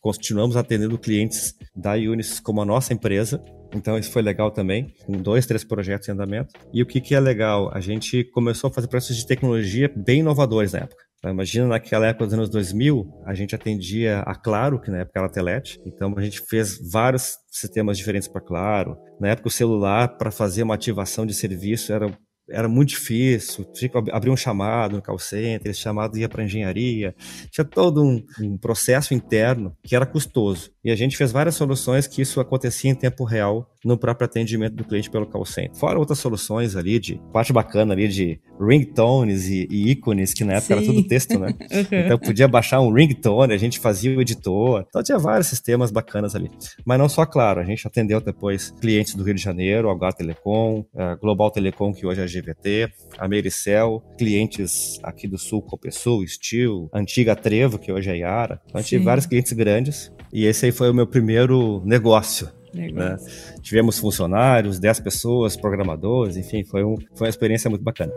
continuamos 0.00 0.56
atendendo 0.56 0.98
clientes 0.98 1.54
da 1.74 1.94
Unisys 1.94 2.40
como 2.40 2.60
a 2.60 2.64
nossa 2.64 2.92
empresa. 2.92 3.42
Então, 3.76 3.98
isso 3.98 4.10
foi 4.10 4.22
legal 4.22 4.50
também, 4.50 4.94
com 5.04 5.12
dois, 5.12 5.46
três 5.46 5.62
projetos 5.62 6.08
em 6.08 6.12
andamento. 6.12 6.54
E 6.72 6.82
o 6.82 6.86
que, 6.86 7.00
que 7.00 7.14
é 7.14 7.20
legal? 7.20 7.70
A 7.72 7.80
gente 7.80 8.24
começou 8.24 8.68
a 8.68 8.72
fazer 8.72 8.88
processos 8.88 9.16
de 9.16 9.26
tecnologia 9.26 9.92
bem 9.94 10.20
inovadores 10.20 10.72
na 10.72 10.80
época. 10.80 11.04
Então, 11.18 11.30
imagina 11.30 11.66
naquela 11.66 12.06
época 12.06 12.26
dos 12.26 12.34
anos 12.34 12.48
2000, 12.50 13.22
a 13.24 13.34
gente 13.34 13.54
atendia 13.54 14.20
a 14.20 14.34
Claro, 14.34 14.80
que 14.80 14.90
na 14.90 14.98
época 14.98 15.18
era 15.18 15.26
a 15.26 15.30
Telete. 15.30 15.80
Então, 15.84 16.14
a 16.16 16.22
gente 16.22 16.40
fez 16.42 16.78
vários 16.90 17.36
sistemas 17.50 17.98
diferentes 17.98 18.28
para 18.28 18.40
Claro. 18.40 18.96
Na 19.20 19.28
época, 19.28 19.48
o 19.48 19.50
celular, 19.50 20.16
para 20.16 20.30
fazer 20.30 20.62
uma 20.62 20.74
ativação 20.74 21.26
de 21.26 21.34
serviço, 21.34 21.92
era 21.92 22.16
era 22.48 22.68
muito 22.68 22.90
difícil, 22.90 23.64
tinha 23.72 23.88
que 23.88 23.96
abrir 24.12 24.30
um 24.30 24.36
chamado 24.36 24.96
no 24.96 25.02
call 25.02 25.18
center, 25.18 25.70
esse 25.70 25.80
chamado 25.80 26.16
ia 26.16 26.28
para 26.28 26.44
engenharia, 26.44 27.14
tinha 27.50 27.64
todo 27.64 28.02
um, 28.02 28.24
um, 28.40 28.56
processo 28.56 29.14
interno 29.14 29.76
que 29.82 29.96
era 29.96 30.06
custoso. 30.06 30.70
E 30.84 30.90
a 30.90 30.96
gente 30.96 31.16
fez 31.16 31.32
várias 31.32 31.56
soluções 31.56 32.06
que 32.06 32.22
isso 32.22 32.40
acontecia 32.40 32.90
em 32.90 32.94
tempo 32.94 33.24
real 33.24 33.68
no 33.86 33.96
próprio 33.96 34.26
atendimento 34.26 34.74
do 34.74 34.84
cliente 34.84 35.08
pelo 35.08 35.26
call 35.26 35.44
center. 35.44 35.76
Fora 35.76 35.98
outras 35.98 36.18
soluções 36.18 36.74
ali 36.74 36.98
de 36.98 37.20
parte 37.32 37.52
bacana 37.52 37.94
ali 37.94 38.08
de 38.08 38.40
ringtones 38.60 39.48
e, 39.48 39.68
e 39.70 39.90
ícones, 39.92 40.34
que 40.34 40.42
na 40.42 40.54
época 40.54 40.74
Sim. 40.74 40.82
era 40.82 40.92
tudo 40.92 41.06
texto, 41.06 41.38
né? 41.38 41.54
uhum. 41.70 41.86
Então 41.92 42.18
podia 42.18 42.48
baixar 42.48 42.80
um 42.80 42.92
ringtone, 42.92 43.52
a 43.52 43.56
gente 43.56 43.78
fazia 43.78 44.16
o 44.16 44.20
editor. 44.20 44.84
Então 44.88 45.02
tinha 45.02 45.18
vários 45.18 45.46
sistemas 45.46 45.92
bacanas 45.92 46.34
ali. 46.34 46.50
Mas 46.84 46.98
não 46.98 47.08
só, 47.08 47.24
claro, 47.24 47.60
a 47.60 47.64
gente 47.64 47.86
atendeu 47.86 48.20
depois 48.20 48.72
clientes 48.80 49.14
do 49.14 49.22
Rio 49.22 49.34
de 49.34 49.42
Janeiro, 49.42 49.88
Algar 49.88 50.12
Telecom, 50.12 50.84
Global 51.20 51.50
Telecom, 51.50 51.92
que 51.92 52.04
hoje 52.04 52.20
é 52.20 52.24
a 52.24 52.26
GVT, 52.26 52.90
a 53.18 53.28
Mericel, 53.28 54.02
clientes 54.18 54.98
aqui 55.02 55.28
do 55.28 55.38
Sul, 55.38 55.62
Copesul, 55.62 56.26
Steel, 56.26 56.90
antiga 56.92 57.36
Trevo, 57.36 57.78
que 57.78 57.92
hoje 57.92 58.10
é 58.10 58.16
Yara. 58.16 58.60
Então, 58.66 58.82
tive 58.82 59.04
vários 59.04 59.26
clientes 59.26 59.52
grandes 59.52 60.12
e 60.32 60.44
esse 60.44 60.66
aí 60.66 60.72
foi 60.72 60.90
o 60.90 60.94
meu 60.94 61.06
primeiro 61.06 61.82
negócio. 61.84 62.48
Né? 62.76 63.16
Tivemos 63.62 63.98
funcionários, 63.98 64.78
10 64.78 65.00
pessoas, 65.00 65.56
programadores, 65.56 66.36
enfim, 66.36 66.64
foi, 66.64 66.84
um, 66.84 66.96
foi 67.14 67.26
uma 67.26 67.30
experiência 67.30 67.70
muito 67.70 67.82
bacana. 67.82 68.12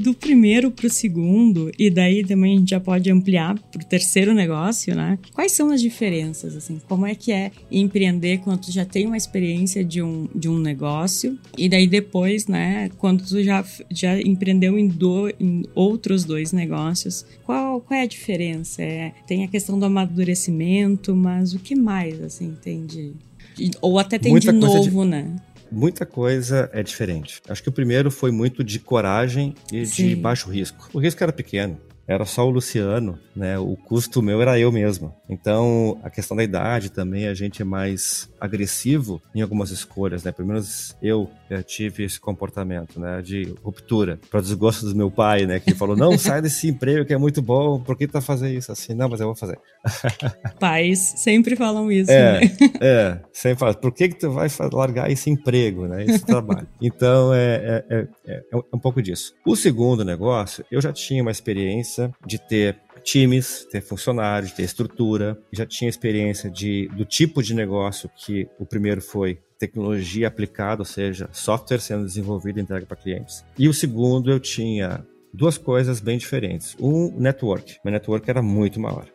Do 0.00 0.14
primeiro 0.14 0.70
para 0.70 0.86
o 0.86 0.90
segundo, 0.90 1.70
e 1.78 1.90
daí 1.90 2.24
também 2.24 2.56
a 2.56 2.58
gente 2.58 2.70
já 2.70 2.80
pode 2.80 3.10
ampliar 3.10 3.58
para 3.58 3.82
o 3.82 3.84
terceiro 3.84 4.34
negócio, 4.34 4.94
né? 4.94 5.18
Quais 5.32 5.52
são 5.52 5.70
as 5.70 5.80
diferenças, 5.80 6.56
assim? 6.56 6.80
Como 6.88 7.06
é 7.06 7.14
que 7.14 7.30
é 7.30 7.52
empreender 7.70 8.38
quando 8.38 8.62
tu 8.62 8.72
já 8.72 8.84
tem 8.84 9.06
uma 9.06 9.16
experiência 9.16 9.84
de 9.84 10.02
um, 10.02 10.28
de 10.34 10.48
um 10.48 10.58
negócio, 10.58 11.38
e 11.56 11.68
daí 11.68 11.86
depois, 11.86 12.46
né, 12.46 12.90
quando 12.98 13.24
tu 13.24 13.42
já, 13.42 13.64
já 13.90 14.20
empreendeu 14.20 14.78
em, 14.78 14.88
do, 14.88 15.28
em 15.38 15.64
outros 15.74 16.24
dois 16.24 16.52
negócios, 16.52 17.24
qual, 17.44 17.80
qual 17.80 18.00
é 18.00 18.02
a 18.02 18.06
diferença? 18.06 18.82
É, 18.82 19.12
tem 19.26 19.44
a 19.44 19.48
questão 19.48 19.78
do 19.78 19.84
amadurecimento, 19.84 21.14
mas 21.14 21.54
o 21.54 21.58
que 21.58 21.74
mais, 21.74 22.20
assim, 22.22 22.56
tem 22.62 22.86
de... 22.86 23.12
Ou 23.80 23.98
até 23.98 24.18
tem 24.18 24.32
Muita 24.32 24.52
de 24.52 24.58
novo, 24.58 25.02
de... 25.04 25.10
né? 25.10 25.36
Muita 25.70 26.04
coisa 26.06 26.70
é 26.72 26.82
diferente. 26.82 27.40
Acho 27.48 27.62
que 27.62 27.68
o 27.68 27.72
primeiro 27.72 28.10
foi 28.10 28.30
muito 28.30 28.62
de 28.64 28.78
coragem 28.78 29.54
e 29.72 29.86
Sim. 29.86 30.08
de 30.08 30.16
baixo 30.16 30.50
risco. 30.50 30.88
O 30.92 30.98
risco 30.98 31.22
era 31.22 31.32
pequeno 31.32 31.78
era 32.10 32.24
só 32.24 32.44
o 32.44 32.50
Luciano, 32.50 33.16
né? 33.36 33.56
O 33.56 33.76
custo 33.76 34.20
meu 34.20 34.42
era 34.42 34.58
eu 34.58 34.72
mesmo. 34.72 35.14
Então, 35.28 35.96
a 36.02 36.10
questão 36.10 36.36
da 36.36 36.42
idade 36.42 36.90
também, 36.90 37.28
a 37.28 37.34
gente 37.34 37.62
é 37.62 37.64
mais 37.64 38.28
agressivo 38.40 39.22
em 39.32 39.40
algumas 39.40 39.70
escolhas, 39.70 40.24
né? 40.24 40.32
Pelo 40.32 40.48
menos 40.48 40.96
eu, 41.00 41.30
eu 41.48 41.62
tive 41.62 42.02
esse 42.02 42.18
comportamento, 42.18 42.98
né? 42.98 43.22
De 43.22 43.54
ruptura, 43.62 44.18
para 44.28 44.40
desgosto 44.40 44.86
do 44.86 44.96
meu 44.96 45.08
pai, 45.08 45.46
né? 45.46 45.60
Que 45.60 45.72
falou: 45.72 45.96
não, 45.96 46.18
sai 46.18 46.42
desse 46.42 46.66
emprego 46.66 47.04
que 47.04 47.14
é 47.14 47.16
muito 47.16 47.40
bom, 47.40 47.78
por 47.78 47.96
que 47.96 48.08
tu 48.08 48.14
tá 48.14 48.20
fazendo 48.20 48.54
isso 48.54 48.72
assim? 48.72 48.92
Não, 48.92 49.08
mas 49.08 49.20
eu 49.20 49.26
vou 49.26 49.36
fazer. 49.36 49.60
Pais 50.58 51.14
sempre 51.16 51.54
falam 51.54 51.92
isso, 51.92 52.10
é, 52.10 52.40
né? 52.40 52.50
É, 52.82 53.20
sempre 53.32 53.60
falam: 53.60 53.74
por 53.74 53.94
que, 53.94 54.08
que 54.08 54.18
tu 54.18 54.32
vai 54.32 54.48
largar 54.72 55.12
esse 55.12 55.30
emprego, 55.30 55.86
né? 55.86 56.04
Esse 56.04 56.26
trabalho. 56.26 56.66
Então, 56.82 57.32
é, 57.32 57.84
é, 57.88 58.08
é, 58.26 58.42
é 58.52 58.56
um 58.74 58.78
pouco 58.78 59.02
disso. 59.02 59.34
O 59.46 59.54
segundo 59.54 60.04
negócio, 60.04 60.64
eu 60.70 60.80
já 60.80 60.92
tinha 60.92 61.22
uma 61.22 61.30
experiência 61.30 61.99
experiência 62.00 62.14
de 62.26 62.38
ter 62.38 62.76
times, 63.02 63.66
ter 63.70 63.80
funcionários, 63.80 64.52
ter 64.52 64.62
estrutura, 64.62 65.38
já 65.52 65.66
tinha 65.66 65.88
experiência 65.88 66.50
de, 66.50 66.88
do 66.88 67.04
tipo 67.04 67.42
de 67.42 67.54
negócio 67.54 68.10
que 68.14 68.48
o 68.58 68.66
primeiro 68.66 69.00
foi 69.00 69.38
tecnologia 69.58 70.28
aplicada, 70.28 70.82
ou 70.82 70.86
seja, 70.86 71.28
software 71.32 71.80
sendo 71.80 72.04
desenvolvido 72.04 72.58
e 72.58 72.62
entregue 72.62 72.86
para 72.86 72.96
clientes. 72.96 73.44
E 73.58 73.68
o 73.68 73.74
segundo 73.74 74.30
eu 74.30 74.40
tinha 74.40 75.04
duas 75.32 75.58
coisas 75.58 76.00
bem 76.00 76.18
diferentes. 76.18 76.76
Um, 76.80 77.10
network. 77.18 77.78
Meu 77.84 77.92
network 77.92 78.28
era 78.28 78.42
muito 78.42 78.80
maior. 78.80 79.06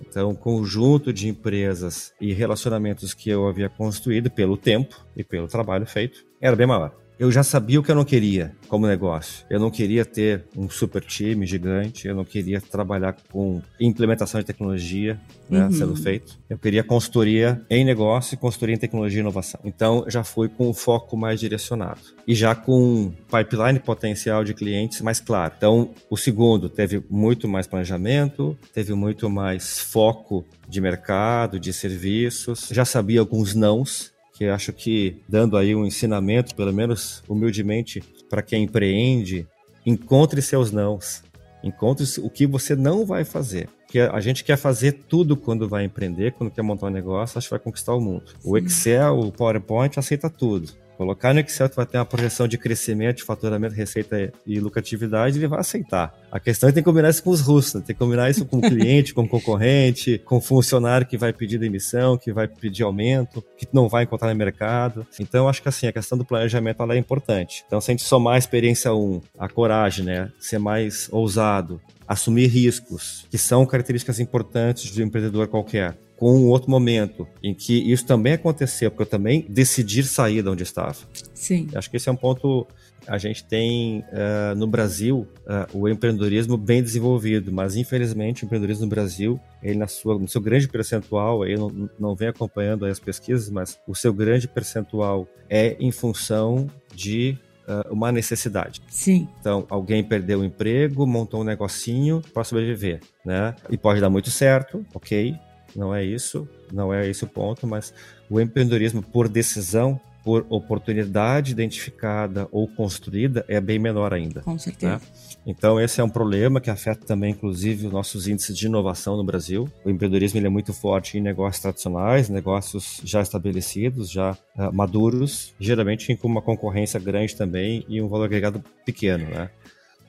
Então, 0.00 0.30
o 0.30 0.36
conjunto 0.36 1.12
de 1.12 1.28
empresas 1.28 2.14
e 2.18 2.32
relacionamentos 2.32 3.12
que 3.12 3.28
eu 3.28 3.46
havia 3.46 3.68
construído 3.68 4.30
pelo 4.30 4.56
tempo 4.56 5.06
e 5.14 5.22
pelo 5.22 5.46
trabalho 5.46 5.86
feito 5.86 6.24
era 6.40 6.56
bem 6.56 6.66
maior 6.66 6.99
eu 7.20 7.30
já 7.30 7.42
sabia 7.42 7.78
o 7.78 7.82
que 7.82 7.90
eu 7.90 7.94
não 7.94 8.04
queria 8.04 8.56
como 8.66 8.86
negócio. 8.86 9.44
Eu 9.50 9.60
não 9.60 9.70
queria 9.70 10.06
ter 10.06 10.44
um 10.56 10.70
super 10.70 11.04
time 11.04 11.44
gigante, 11.44 12.08
eu 12.08 12.14
não 12.14 12.24
queria 12.24 12.62
trabalhar 12.62 13.14
com 13.30 13.60
implementação 13.78 14.40
de 14.40 14.46
tecnologia 14.46 15.20
né, 15.46 15.66
uhum. 15.66 15.70
sendo 15.70 15.96
feito. 15.96 16.38
Eu 16.48 16.56
queria 16.56 16.82
consultoria 16.82 17.60
em 17.68 17.84
negócio 17.84 18.32
e 18.32 18.38
consultoria 18.38 18.74
em 18.74 18.78
tecnologia 18.78 19.18
e 19.18 19.20
inovação. 19.20 19.60
Então, 19.64 20.06
já 20.08 20.24
fui 20.24 20.48
com 20.48 20.70
um 20.70 20.72
foco 20.72 21.14
mais 21.14 21.38
direcionado. 21.38 22.00
E 22.26 22.34
já 22.34 22.54
com 22.54 23.12
pipeline 23.30 23.78
potencial 23.80 24.42
de 24.42 24.54
clientes 24.54 25.02
mais 25.02 25.20
claro. 25.20 25.52
Então, 25.54 25.90
o 26.08 26.16
segundo 26.16 26.70
teve 26.70 27.04
muito 27.10 27.46
mais 27.46 27.66
planejamento, 27.66 28.56
teve 28.72 28.94
muito 28.94 29.28
mais 29.28 29.78
foco 29.78 30.46
de 30.66 30.80
mercado, 30.80 31.60
de 31.60 31.70
serviços, 31.72 32.68
já 32.70 32.86
sabia 32.86 33.20
alguns 33.20 33.54
nãos 33.54 34.09
que 34.40 34.48
acho 34.48 34.72
que 34.72 35.18
dando 35.28 35.54
aí 35.54 35.74
um 35.74 35.84
ensinamento, 35.84 36.54
pelo 36.54 36.72
menos 36.72 37.22
humildemente, 37.28 38.02
para 38.30 38.40
quem 38.40 38.64
empreende, 38.64 39.46
encontre 39.84 40.40
seus 40.40 40.72
nãos, 40.72 41.22
encontre 41.62 42.06
o 42.22 42.30
que 42.30 42.46
você 42.46 42.74
não 42.74 43.04
vai 43.04 43.22
fazer. 43.22 43.68
Porque 43.84 44.00
a 44.00 44.18
gente 44.18 44.42
quer 44.42 44.56
fazer 44.56 44.92
tudo 45.06 45.36
quando 45.36 45.68
vai 45.68 45.84
empreender, 45.84 46.32
quando 46.32 46.50
quer 46.50 46.62
montar 46.62 46.86
um 46.86 46.90
negócio, 46.90 47.36
acho 47.36 47.48
que 47.48 47.50
vai 47.50 47.60
conquistar 47.60 47.94
o 47.94 48.00
mundo. 48.00 48.22
Sim. 48.28 48.48
O 48.48 48.56
Excel, 48.56 49.18
o 49.18 49.30
PowerPoint 49.30 49.98
aceita 49.98 50.30
tudo. 50.30 50.72
Colocar 51.00 51.32
no 51.32 51.40
Excel, 51.40 51.66
tu 51.66 51.76
vai 51.76 51.86
ter 51.86 51.96
uma 51.96 52.04
projeção 52.04 52.46
de 52.46 52.58
crescimento, 52.58 53.24
faturamento, 53.24 53.74
receita 53.74 54.30
e 54.46 54.60
lucratividade, 54.60 55.38
ele 55.38 55.46
vai 55.46 55.58
aceitar. 55.58 56.14
A 56.30 56.38
questão 56.38 56.68
é 56.68 56.70
que 56.70 56.74
tem 56.74 56.82
que 56.82 56.90
combinar 56.90 57.08
isso 57.08 57.22
com 57.24 57.30
os 57.30 57.40
russos, 57.40 57.72
né? 57.72 57.82
tem 57.86 57.96
que 57.96 57.98
combinar 57.98 58.28
isso 58.28 58.44
com 58.44 58.58
o 58.58 58.60
cliente, 58.60 59.14
com 59.14 59.22
o 59.22 59.28
concorrente, 59.28 60.18
com 60.18 60.36
o 60.36 60.40
funcionário 60.42 61.06
que 61.06 61.16
vai 61.16 61.32
pedir 61.32 61.56
demissão, 61.56 62.18
que 62.18 62.30
vai 62.34 62.46
pedir 62.46 62.82
aumento, 62.82 63.42
que 63.56 63.66
não 63.72 63.88
vai 63.88 64.04
encontrar 64.04 64.28
no 64.28 64.36
mercado. 64.36 65.06
Então, 65.18 65.48
acho 65.48 65.62
que 65.62 65.70
assim, 65.70 65.86
a 65.86 65.92
questão 65.92 66.18
do 66.18 66.24
planejamento 66.26 66.82
é 66.92 66.98
importante. 66.98 67.64
Então, 67.66 67.80
se 67.80 67.90
a 67.90 67.94
gente 67.94 68.04
somar 68.04 68.34
a 68.34 68.38
experiência 68.38 68.92
1, 68.92 69.22
a 69.38 69.48
coragem, 69.48 70.04
né? 70.04 70.30
Ser 70.38 70.58
mais 70.58 71.08
ousado, 71.10 71.80
assumir 72.10 72.48
riscos, 72.48 73.24
que 73.30 73.38
são 73.38 73.64
características 73.64 74.18
importantes 74.18 74.92
de 74.92 75.00
um 75.00 75.06
empreendedor 75.06 75.46
qualquer 75.46 75.96
com 76.16 76.36
um 76.36 76.48
outro 76.48 76.68
momento 76.68 77.26
em 77.40 77.54
que 77.54 77.72
isso 77.72 78.04
também 78.04 78.32
aconteceu, 78.32 78.90
porque 78.90 79.04
eu 79.04 79.06
também 79.06 79.46
decidi 79.48 80.02
sair 80.02 80.42
de 80.42 80.48
onde 80.48 80.64
estava. 80.64 80.96
Sim. 81.32 81.68
Acho 81.72 81.88
que 81.88 81.96
esse 81.96 82.08
é 82.08 82.12
um 82.12 82.16
ponto. 82.16 82.66
A 83.06 83.16
gente 83.16 83.44
tem 83.44 84.00
uh, 84.00 84.54
no 84.56 84.66
Brasil 84.66 85.26
uh, 85.46 85.78
o 85.78 85.88
empreendedorismo 85.88 86.58
bem 86.58 86.82
desenvolvido, 86.82 87.50
mas 87.52 87.76
infelizmente 87.76 88.42
o 88.42 88.44
empreendedorismo 88.44 88.84
no 88.84 88.90
Brasil, 88.90 89.40
ele 89.62 89.78
na 89.78 89.86
sua, 89.86 90.18
no 90.18 90.28
seu 90.28 90.40
grande 90.40 90.68
percentual, 90.68 91.42
aí 91.42 91.56
não, 91.56 91.88
não 91.98 92.14
vem 92.14 92.28
acompanhando 92.28 92.84
as 92.84 92.98
pesquisas, 92.98 93.48
mas 93.48 93.78
o 93.86 93.94
seu 93.94 94.12
grande 94.12 94.48
percentual 94.48 95.26
é 95.48 95.76
em 95.80 95.90
função 95.92 96.66
de 96.94 97.38
uh, 97.70 97.92
uma 97.92 98.10
necessidade. 98.10 98.82
Sim. 98.88 99.28
Então, 99.40 99.66
alguém 99.70 100.02
perdeu 100.02 100.40
o 100.40 100.44
emprego, 100.44 101.06
montou 101.06 101.42
um 101.42 101.44
negocinho 101.44 102.20
para 102.34 102.44
sobreviver, 102.44 103.00
né? 103.24 103.54
E 103.70 103.78
pode 103.78 104.00
dar 104.00 104.10
muito 104.10 104.30
certo, 104.30 104.84
ok? 104.92 105.38
não 105.74 105.94
é 105.94 106.04
isso, 106.04 106.48
não 106.72 106.92
é 106.92 107.08
esse 107.08 107.24
o 107.24 107.26
ponto, 107.26 107.66
mas 107.66 107.92
o 108.28 108.40
empreendedorismo 108.40 109.02
por 109.02 109.28
decisão, 109.28 110.00
por 110.24 110.46
oportunidade 110.48 111.52
identificada 111.52 112.46
ou 112.52 112.68
construída 112.68 113.44
é 113.48 113.60
bem 113.60 113.78
menor 113.78 114.12
ainda. 114.12 114.42
Com 114.42 114.58
certeza. 114.58 114.94
Né? 114.94 115.00
Então 115.46 115.80
esse 115.80 116.00
é 116.00 116.04
um 116.04 116.08
problema 116.08 116.60
que 116.60 116.70
afeta 116.70 117.06
também, 117.06 117.32
inclusive, 117.32 117.86
os 117.86 117.92
nossos 117.92 118.28
índices 118.28 118.56
de 118.56 118.66
inovação 118.66 119.16
no 119.16 119.24
Brasil. 119.24 119.68
O 119.84 119.90
empreendedorismo 119.90 120.38
ele 120.38 120.46
é 120.46 120.50
muito 120.50 120.72
forte 120.72 121.16
em 121.16 121.20
negócios 121.20 121.62
tradicionais, 121.62 122.28
negócios 122.28 123.00
já 123.04 123.22
estabelecidos, 123.22 124.10
já 124.10 124.32
uh, 124.32 124.72
maduros, 124.72 125.54
geralmente 125.58 126.14
com 126.16 126.28
uma 126.28 126.42
concorrência 126.42 127.00
grande 127.00 127.34
também 127.34 127.84
e 127.88 128.02
um 128.02 128.08
valor 128.08 128.24
agregado 128.24 128.62
pequeno, 128.84 129.24
né? 129.26 129.50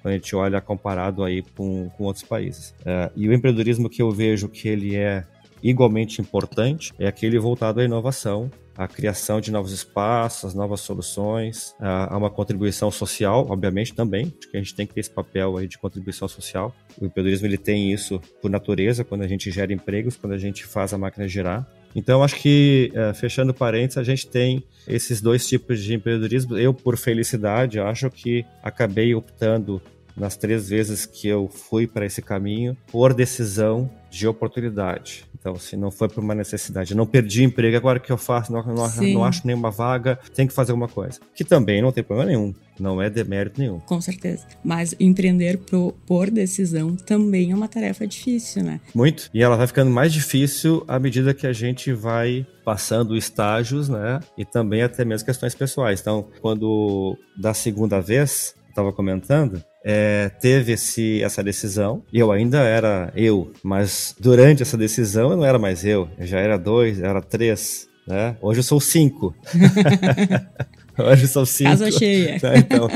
quando 0.02 0.14
a 0.14 0.18
gente 0.18 0.36
olha 0.36 0.60
comparado 0.60 1.24
aí 1.24 1.44
com, 1.56 1.90
com 1.90 2.06
outros 2.06 2.26
países. 2.26 2.74
Uh, 2.82 3.12
e 3.16 3.30
o 3.30 3.34
empreendedorismo 3.34 3.90
que 3.90 4.02
eu 4.02 4.12
vejo 4.12 4.50
que 4.50 4.68
ele 4.68 4.96
é 4.96 5.24
igualmente 5.64 6.22
importante 6.22 6.94
é 7.00 7.08
aquele 7.08 7.38
voltado 7.40 7.80
à 7.80 7.84
inovação, 7.84 8.50
à 8.76 8.88
criação 8.88 9.40
de 9.42 9.52
novos 9.52 9.72
espaços, 9.72 10.54
novas 10.54 10.82
soluções, 10.82 11.76
a 11.80 12.18
uma 12.18 12.30
contribuição 12.30 12.90
social, 12.90 13.46
obviamente 13.50 13.94
também, 13.94 14.34
acho 14.40 14.50
que 14.50 14.58
a 14.58 14.60
gente 14.60 14.74
tem 14.74 14.88
que 14.88 14.94
ter 14.94 15.02
esse 15.02 15.10
papel 15.10 15.58
aí 15.58 15.68
de 15.68 15.78
contribuição 15.78 16.28
social. 16.28 16.74
O 17.00 17.06
empreendedorismo 17.06 17.48
ele 17.48 17.58
tem 17.58 17.92
isso 17.92 18.20
por 18.42 18.50
natureza, 18.50 19.04
quando 19.04 19.22
a 19.22 19.28
gente 19.28 19.52
gera 19.52 19.72
empregos, 19.74 20.16
quando 20.16 20.34
a 20.34 20.38
gente 20.38 20.66
faz 20.66 20.94
a 20.94 20.98
máquina 20.98 21.28
girar. 21.28 21.68
Então, 21.94 22.24
acho 22.24 22.36
que, 22.38 22.92
eh, 22.96 23.14
fechando 23.14 23.54
parênteses, 23.54 23.98
a 23.98 24.04
gente 24.04 24.26
tem 24.28 24.64
esses 24.88 25.22
dois 25.22 25.46
tipos 25.46 25.82
de 25.82 25.94
empreendedorismo. 25.94 26.58
Eu, 26.58 26.74
por 26.74 26.98
felicidade, 26.98 27.80
acho 27.80 28.10
que 28.10 28.46
acabei 28.64 29.14
optando 29.14 29.82
nas 30.16 30.36
três 30.36 30.70
vezes 30.70 31.06
que 31.06 31.28
eu 31.28 31.48
fui 31.48 31.88
para 31.88 32.06
esse 32.06 32.22
caminho 32.22 32.76
por 32.92 33.14
decisão 33.14 33.90
de 34.10 34.28
oportunidade. 34.28 35.24
Então, 35.40 35.56
se 35.56 35.76
não 35.76 35.90
foi 35.90 36.08
por 36.08 36.24
uma 36.24 36.36
necessidade, 36.36 36.94
não 36.94 37.06
perdi 37.06 37.44
emprego, 37.44 37.76
agora 37.76 37.98
o 37.98 38.02
que 38.02 38.12
eu 38.12 38.18
faço? 38.18 38.52
Não, 38.52 38.62
não, 38.64 38.76
não, 38.76 39.24
acho 39.24 39.48
nenhuma 39.48 39.72
vaga, 39.72 40.20
tem 40.36 40.46
que 40.46 40.54
fazer 40.54 40.72
alguma 40.72 40.88
coisa. 40.88 41.20
Que 41.34 41.44
também 41.44 41.82
não 41.82 41.92
tem 41.92 42.04
problema 42.04 42.30
nenhum, 42.30 42.54
não 42.80 43.02
é 43.02 43.10
demérito 43.10 43.60
nenhum. 43.60 43.80
Com 43.80 44.00
certeza. 44.00 44.46
Mas 44.64 44.94
empreender 45.00 45.58
por, 45.58 45.94
por 46.06 46.30
decisão 46.30 46.96
também 46.96 47.52
é 47.52 47.56
uma 47.56 47.68
tarefa 47.68 48.06
difícil, 48.06 48.64
né? 48.64 48.82
Muito. 48.94 49.30
E 49.34 49.42
ela 49.42 49.56
vai 49.56 49.66
ficando 49.66 49.90
mais 49.90 50.14
difícil 50.14 50.84
à 50.88 51.00
medida 51.00 51.34
que 51.34 51.48
a 51.48 51.54
gente 51.54 51.92
vai 51.92 52.46
passando 52.64 53.18
estágios, 53.18 53.90
né? 53.90 54.20
E 54.38 54.46
também 54.46 54.84
até 54.84 55.04
mesmo 55.04 55.26
questões 55.26 55.56
pessoais. 55.56 56.02
Então, 56.02 56.28
quando 56.42 57.18
da 57.36 57.54
segunda 57.54 58.00
vez, 58.00 58.54
estava 58.70 58.94
comentando, 58.94 59.64
é, 59.84 60.30
teve 60.40 60.74
esse, 60.74 61.24
essa 61.24 61.44
decisão 61.44 62.04
e 62.12 62.20
eu 62.20 62.32
ainda 62.32 62.60
era 62.60 63.12
eu, 63.16 63.52
mas 63.64 64.16
durante 64.20 64.62
essa 64.62 64.78
decisão 64.78 65.32
eu 65.32 65.38
não 65.38 65.46
era 65.46 65.58
mais 65.58 65.84
eu, 65.86 66.08
eu 66.18 66.26
já 66.26 66.40
era 66.40 66.58
dois, 66.58 67.02
era 67.02 67.22
três, 67.22 67.88
né? 68.08 68.36
Hoje 68.42 68.60
eu 68.60 68.64
sou 68.64 68.80
cinco. 68.80 69.36
Hoje 70.98 71.28
são 71.28 71.46
cinco. 71.46 71.70
Casa 71.70 71.92
cheia. 71.92 72.32
Né? 72.42 72.58
Então, 72.58 72.88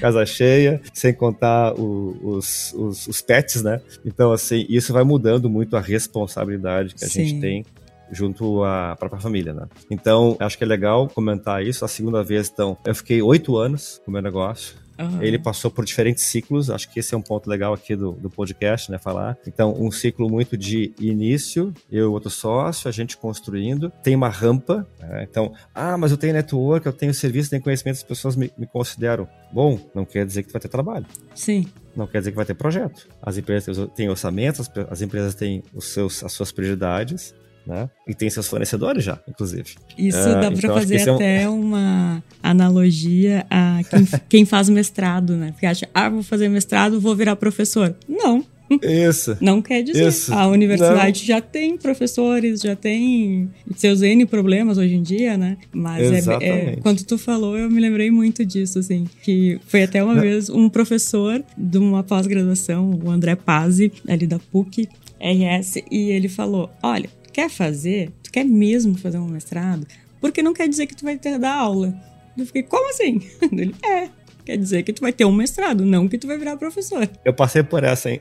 casa 0.00 0.26
cheia, 0.26 0.80
sem 0.92 1.12
contar 1.12 1.74
o, 1.74 2.16
os, 2.22 2.72
os, 2.74 3.06
os, 3.06 3.20
pets, 3.20 3.62
né? 3.62 3.80
Então, 4.04 4.32
assim, 4.32 4.66
isso 4.68 4.92
vai 4.92 5.04
mudando 5.04 5.48
muito 5.48 5.76
a 5.76 5.80
responsabilidade 5.80 6.94
que 6.94 7.04
a 7.04 7.08
Sim. 7.08 7.24
gente 7.24 7.40
tem 7.40 7.64
junto 8.10 8.62
à 8.62 8.94
própria 8.96 9.20
família, 9.20 9.52
né? 9.52 9.66
Então, 9.90 10.36
acho 10.38 10.56
que 10.56 10.64
é 10.64 10.66
legal 10.66 11.08
comentar 11.08 11.64
isso. 11.64 11.84
A 11.84 11.88
segunda 11.88 12.22
vez, 12.22 12.50
então, 12.52 12.76
eu 12.84 12.94
fiquei 12.94 13.20
oito 13.22 13.56
anos 13.56 14.00
com 14.04 14.10
o 14.10 14.14
meu 14.14 14.22
negócio 14.22 14.76
Uhum. 14.98 15.22
Ele 15.22 15.38
passou 15.38 15.70
por 15.70 15.84
diferentes 15.84 16.24
ciclos, 16.24 16.70
acho 16.70 16.88
que 16.90 17.00
esse 17.00 17.14
é 17.14 17.18
um 17.18 17.22
ponto 17.22 17.48
legal 17.48 17.74
aqui 17.74 17.96
do, 17.96 18.12
do 18.12 18.30
podcast, 18.30 18.90
né, 18.90 18.98
falar. 18.98 19.36
Então, 19.46 19.74
um 19.78 19.90
ciclo 19.90 20.28
muito 20.30 20.56
de 20.56 20.92
início, 20.98 21.72
eu 21.90 22.04
e 22.04 22.12
outro 22.12 22.30
sócio, 22.30 22.88
a 22.88 22.92
gente 22.92 23.16
construindo, 23.16 23.90
tem 24.02 24.14
uma 24.14 24.28
rampa, 24.28 24.86
né? 25.00 25.26
então, 25.28 25.52
ah, 25.74 25.96
mas 25.96 26.10
eu 26.10 26.16
tenho 26.16 26.32
network, 26.32 26.86
eu 26.86 26.92
tenho 26.92 27.12
serviço, 27.12 27.50
tenho 27.50 27.62
conhecimento, 27.62 27.96
as 27.96 28.02
pessoas 28.02 28.36
me, 28.36 28.52
me 28.56 28.66
consideram 28.66 29.28
bom, 29.52 29.78
não 29.94 30.04
quer 30.04 30.26
dizer 30.26 30.42
que 30.42 30.52
vai 30.52 30.60
ter 30.60 30.68
trabalho. 30.68 31.06
Sim. 31.34 31.66
Não 31.96 32.06
quer 32.06 32.18
dizer 32.18 32.32
que 32.32 32.36
vai 32.36 32.44
ter 32.44 32.54
projeto. 32.54 33.08
As 33.22 33.36
empresas 33.36 33.88
têm 33.94 34.08
orçamentos, 34.08 34.68
as 34.90 35.00
empresas 35.00 35.34
têm 35.34 35.62
os 35.72 35.86
seus, 35.86 36.24
as 36.24 36.32
suas 36.32 36.50
prioridades, 36.50 37.34
né? 37.66 37.88
E 38.06 38.14
tem 38.14 38.28
seus 38.30 38.46
fornecedores 38.46 39.04
já, 39.04 39.18
inclusive. 39.28 39.74
Isso 39.96 40.18
uh, 40.18 40.40
dá 40.40 40.50
para 40.50 40.58
então 40.58 40.74
fazer 40.74 41.08
até 41.08 41.42
é 41.42 41.48
um... 41.48 41.60
uma 41.60 42.22
analogia 42.42 43.46
a 43.50 43.80
quem, 43.88 44.08
quem 44.28 44.44
faz 44.44 44.68
mestrado, 44.68 45.36
né? 45.36 45.52
Porque 45.52 45.66
acha, 45.66 45.88
ah, 45.94 46.08
vou 46.08 46.22
fazer 46.22 46.48
mestrado, 46.48 47.00
vou 47.00 47.14
virar 47.14 47.36
professor. 47.36 47.94
Não, 48.08 48.44
isso. 48.82 49.36
Não 49.40 49.60
quer 49.60 49.82
dizer. 49.82 50.08
Isso. 50.08 50.32
A 50.32 50.46
universidade 50.46 51.20
Não. 51.20 51.26
já 51.26 51.40
tem 51.40 51.76
professores, 51.76 52.60
já 52.60 52.74
tem 52.74 53.50
seus 53.76 54.02
N 54.02 54.24
problemas 54.26 54.78
hoje 54.78 54.94
em 54.94 55.02
dia, 55.02 55.36
né? 55.36 55.56
Mas 55.72 56.26
é, 56.26 56.36
é, 56.40 56.76
quando 56.76 57.04
tu 57.04 57.18
falou, 57.18 57.56
eu 57.56 57.70
me 57.70 57.80
lembrei 57.80 58.10
muito 58.10 58.44
disso, 58.44 58.78
assim. 58.78 59.06
Que 59.22 59.60
foi 59.66 59.82
até 59.82 60.02
uma 60.02 60.14
Não. 60.14 60.22
vez 60.22 60.48
um 60.48 60.68
professor 60.68 61.42
de 61.56 61.78
uma 61.78 62.02
pós-graduação, 62.02 62.98
o 63.04 63.10
André 63.10 63.36
Pazzi, 63.36 63.92
ali 64.08 64.26
da 64.26 64.38
PUC, 64.38 64.88
RS, 65.20 65.76
e 65.90 66.10
ele 66.10 66.28
falou: 66.28 66.70
Olha, 66.82 67.08
quer 67.34 67.50
fazer? 67.50 68.12
Tu 68.22 68.30
quer 68.30 68.44
mesmo 68.44 68.96
fazer 68.96 69.18
um 69.18 69.26
mestrado? 69.26 69.86
Porque 70.20 70.42
não 70.42 70.54
quer 70.54 70.68
dizer 70.68 70.86
que 70.86 70.94
tu 70.94 71.04
vai 71.04 71.18
ter 71.18 71.38
dar 71.38 71.54
aula. 71.54 71.92
Eu 72.38 72.46
fiquei, 72.46 72.62
como 72.62 72.88
assim? 72.90 73.20
Ele, 73.52 73.74
é, 73.84 74.08
Quer 74.44 74.58
dizer 74.58 74.82
que 74.82 74.92
tu 74.92 75.00
vai 75.00 75.10
ter 75.10 75.24
um 75.24 75.32
mestrado, 75.32 75.86
não 75.86 76.06
que 76.06 76.18
tu 76.18 76.26
vai 76.26 76.36
virar 76.36 76.58
professor. 76.58 77.08
Eu 77.24 77.32
passei 77.32 77.62
por 77.62 77.82
essa, 77.82 78.10
hein? 78.10 78.20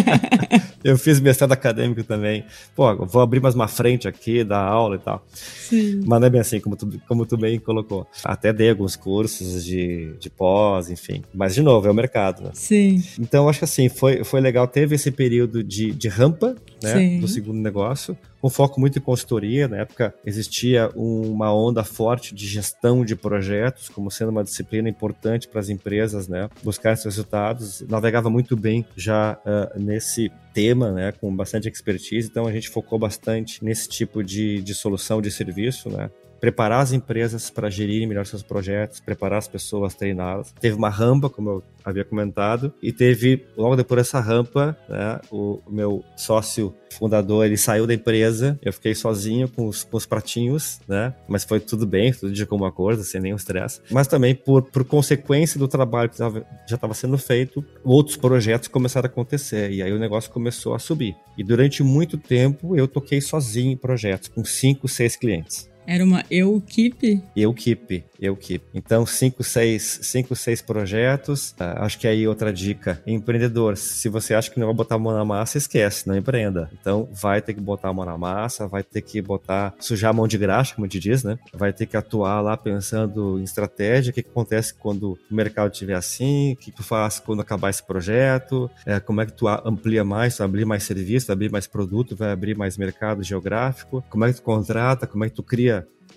eu 0.82 0.96
fiz 0.96 1.20
mestrado 1.20 1.52
acadêmico 1.52 2.02
também. 2.04 2.42
Pô, 2.74 3.04
vou 3.04 3.20
abrir 3.20 3.38
mais 3.38 3.54
uma 3.54 3.68
frente 3.68 4.08
aqui, 4.08 4.42
dar 4.44 4.62
aula 4.62 4.96
e 4.96 4.98
tal. 4.98 5.22
Sim. 5.30 6.00
Mas 6.06 6.20
não 6.20 6.26
é 6.26 6.30
bem 6.30 6.40
assim, 6.40 6.58
como 6.58 6.74
tu, 6.74 6.90
como 7.06 7.26
tu 7.26 7.36
bem 7.36 7.58
colocou. 7.58 8.06
Até 8.24 8.50
dei 8.50 8.70
alguns 8.70 8.96
cursos 8.96 9.62
de, 9.62 10.14
de 10.18 10.30
pós, 10.30 10.88
enfim. 10.90 11.22
Mas, 11.34 11.54
de 11.54 11.60
novo, 11.60 11.86
é 11.86 11.90
o 11.90 11.94
mercado, 11.94 12.44
né? 12.44 12.50
Sim. 12.54 13.04
Então, 13.20 13.46
acho 13.46 13.58
que 13.58 13.66
assim, 13.66 13.90
foi, 13.90 14.24
foi 14.24 14.40
legal. 14.40 14.66
Teve 14.66 14.94
esse 14.94 15.10
período 15.10 15.62
de, 15.62 15.92
de 15.92 16.08
rampa, 16.08 16.56
né? 16.82 16.94
Sim. 16.94 17.20
Do 17.20 17.28
segundo 17.28 17.60
negócio 17.60 18.16
com 18.42 18.50
foco 18.50 18.80
muito 18.80 18.98
em 18.98 19.02
consultoria. 19.02 19.68
Na 19.68 19.78
época 19.78 20.12
existia 20.26 20.90
uma 20.96 21.54
onda 21.54 21.84
forte 21.84 22.34
de 22.34 22.44
gestão 22.48 23.04
de 23.04 23.14
projetos, 23.14 23.88
como 23.88 24.10
sendo 24.10 24.30
uma 24.30 24.42
disciplina 24.42 24.88
importante 24.88 25.46
para 25.46 25.60
as 25.60 25.68
empresas, 25.68 26.26
né? 26.26 26.50
Buscar 26.64 26.92
esses 26.92 27.04
resultados. 27.04 27.82
Navegava 27.88 28.28
muito 28.28 28.56
bem 28.56 28.84
já 28.96 29.38
uh, 29.46 29.78
nesse 29.78 30.28
tema, 30.52 30.90
né? 30.90 31.12
Com 31.12 31.34
bastante 31.34 31.68
expertise. 31.68 32.28
Então 32.28 32.44
a 32.44 32.52
gente 32.52 32.68
focou 32.68 32.98
bastante 32.98 33.64
nesse 33.64 33.88
tipo 33.88 34.24
de, 34.24 34.60
de 34.60 34.74
solução 34.74 35.22
de 35.22 35.30
serviço, 35.30 35.88
né? 35.88 36.10
Preparar 36.42 36.80
as 36.80 36.92
empresas 36.92 37.50
para 37.50 37.70
gerirem 37.70 38.04
melhor 38.04 38.26
seus 38.26 38.42
projetos, 38.42 38.98
preparar 38.98 39.38
as 39.38 39.46
pessoas, 39.46 39.94
treiná-las. 39.94 40.52
Teve 40.60 40.74
uma 40.74 40.88
rampa, 40.88 41.30
como 41.30 41.48
eu 41.48 41.62
havia 41.84 42.04
comentado, 42.04 42.74
e 42.82 42.92
teve, 42.92 43.46
logo 43.56 43.76
depois 43.76 43.98
dessa 43.98 44.18
rampa, 44.18 44.76
né, 44.88 45.20
o, 45.30 45.60
meu 45.70 46.04
sócio 46.16 46.74
fundador, 46.90 47.46
ele 47.46 47.56
saiu 47.56 47.86
da 47.86 47.94
empresa, 47.94 48.58
eu 48.60 48.72
fiquei 48.72 48.92
sozinho 48.92 49.48
com 49.48 49.68
os, 49.68 49.84
com 49.84 49.96
os 49.96 50.04
pratinhos, 50.04 50.80
né, 50.88 51.14
mas 51.28 51.44
foi 51.44 51.60
tudo 51.60 51.86
bem, 51.86 52.12
tudo 52.12 52.32
de 52.32 52.44
como 52.44 52.64
acordo, 52.64 53.04
sem 53.04 53.20
nenhum 53.20 53.36
estresse. 53.36 53.80
Mas 53.88 54.08
também, 54.08 54.34
por, 54.34 54.62
por 54.64 54.84
consequência 54.84 55.60
do 55.60 55.68
trabalho 55.68 56.10
que 56.10 56.16
tava, 56.16 56.44
já 56.68 56.74
estava 56.74 56.92
sendo 56.92 57.18
feito, 57.18 57.64
outros 57.84 58.16
projetos 58.16 58.66
começaram 58.66 59.06
a 59.06 59.10
acontecer, 59.10 59.70
e 59.70 59.80
aí 59.80 59.92
o 59.92 59.98
negócio 59.98 60.28
começou 60.32 60.74
a 60.74 60.80
subir. 60.80 61.14
E 61.38 61.44
durante 61.44 61.84
muito 61.84 62.18
tempo, 62.18 62.76
eu 62.76 62.88
toquei 62.88 63.20
sozinho 63.20 63.70
em 63.70 63.76
projetos, 63.76 64.28
com 64.28 64.44
cinco, 64.44 64.88
seis 64.88 65.14
clientes. 65.14 65.71
Era 65.86 66.04
uma 66.04 66.24
Eukip? 66.30 67.22
Eukip, 67.34 68.04
Eukip. 68.20 68.64
Então, 68.72 69.04
cinco, 69.04 69.42
seis, 69.42 70.00
cinco, 70.02 70.36
seis 70.36 70.62
projetos. 70.62 71.50
Uh, 71.52 71.82
acho 71.82 71.98
que 71.98 72.06
aí 72.06 72.26
outra 72.26 72.52
dica. 72.52 73.02
Empreendedor, 73.06 73.76
se 73.76 74.08
você 74.08 74.34
acha 74.34 74.50
que 74.50 74.60
não 74.60 74.68
vai 74.68 74.76
botar 74.76 74.94
a 74.94 74.98
mão 74.98 75.12
na 75.12 75.24
massa, 75.24 75.58
esquece, 75.58 76.06
não 76.06 76.16
empreenda. 76.16 76.70
Então, 76.80 77.08
vai 77.12 77.42
ter 77.42 77.54
que 77.54 77.60
botar 77.60 77.88
a 77.88 77.92
mão 77.92 78.04
na 78.04 78.16
massa, 78.16 78.68
vai 78.68 78.82
ter 78.82 79.02
que 79.02 79.20
botar, 79.20 79.74
sujar 79.80 80.10
a 80.10 80.12
mão 80.12 80.28
de 80.28 80.38
graxa, 80.38 80.74
como 80.74 80.86
a 80.86 80.88
gente 80.88 81.00
diz, 81.00 81.24
né? 81.24 81.38
Vai 81.52 81.72
ter 81.72 81.86
que 81.86 81.96
atuar 81.96 82.40
lá 82.40 82.56
pensando 82.56 83.38
em 83.40 83.42
estratégia, 83.42 84.10
o 84.10 84.14
que, 84.14 84.22
que 84.22 84.30
acontece 84.30 84.74
quando 84.74 85.18
o 85.30 85.34
mercado 85.34 85.72
estiver 85.72 85.94
assim, 85.94 86.52
o 86.52 86.56
que, 86.56 86.70
tu 86.70 86.82
faz 86.82 87.18
quando 87.18 87.42
acabar 87.42 87.70
esse 87.70 87.82
projeto, 87.82 88.70
é, 88.86 89.00
como 89.00 89.20
é 89.20 89.26
que 89.26 89.32
tu 89.32 89.48
amplia 89.48 90.04
mais, 90.04 90.36
tu 90.36 90.42
abrir 90.42 90.64
mais 90.64 90.84
serviço, 90.84 91.30
abrir 91.32 91.50
mais 91.50 91.66
produto, 91.66 92.16
vai 92.16 92.30
abrir 92.30 92.56
mais 92.56 92.76
mercado 92.76 93.22
geográfico, 93.22 94.02
como 94.08 94.24
é 94.24 94.32
que 94.32 94.38
tu 94.38 94.42
contrata, 94.42 95.06
como 95.06 95.24
é 95.24 95.28
que 95.28 95.34
tu 95.34 95.42
cria 95.42 95.71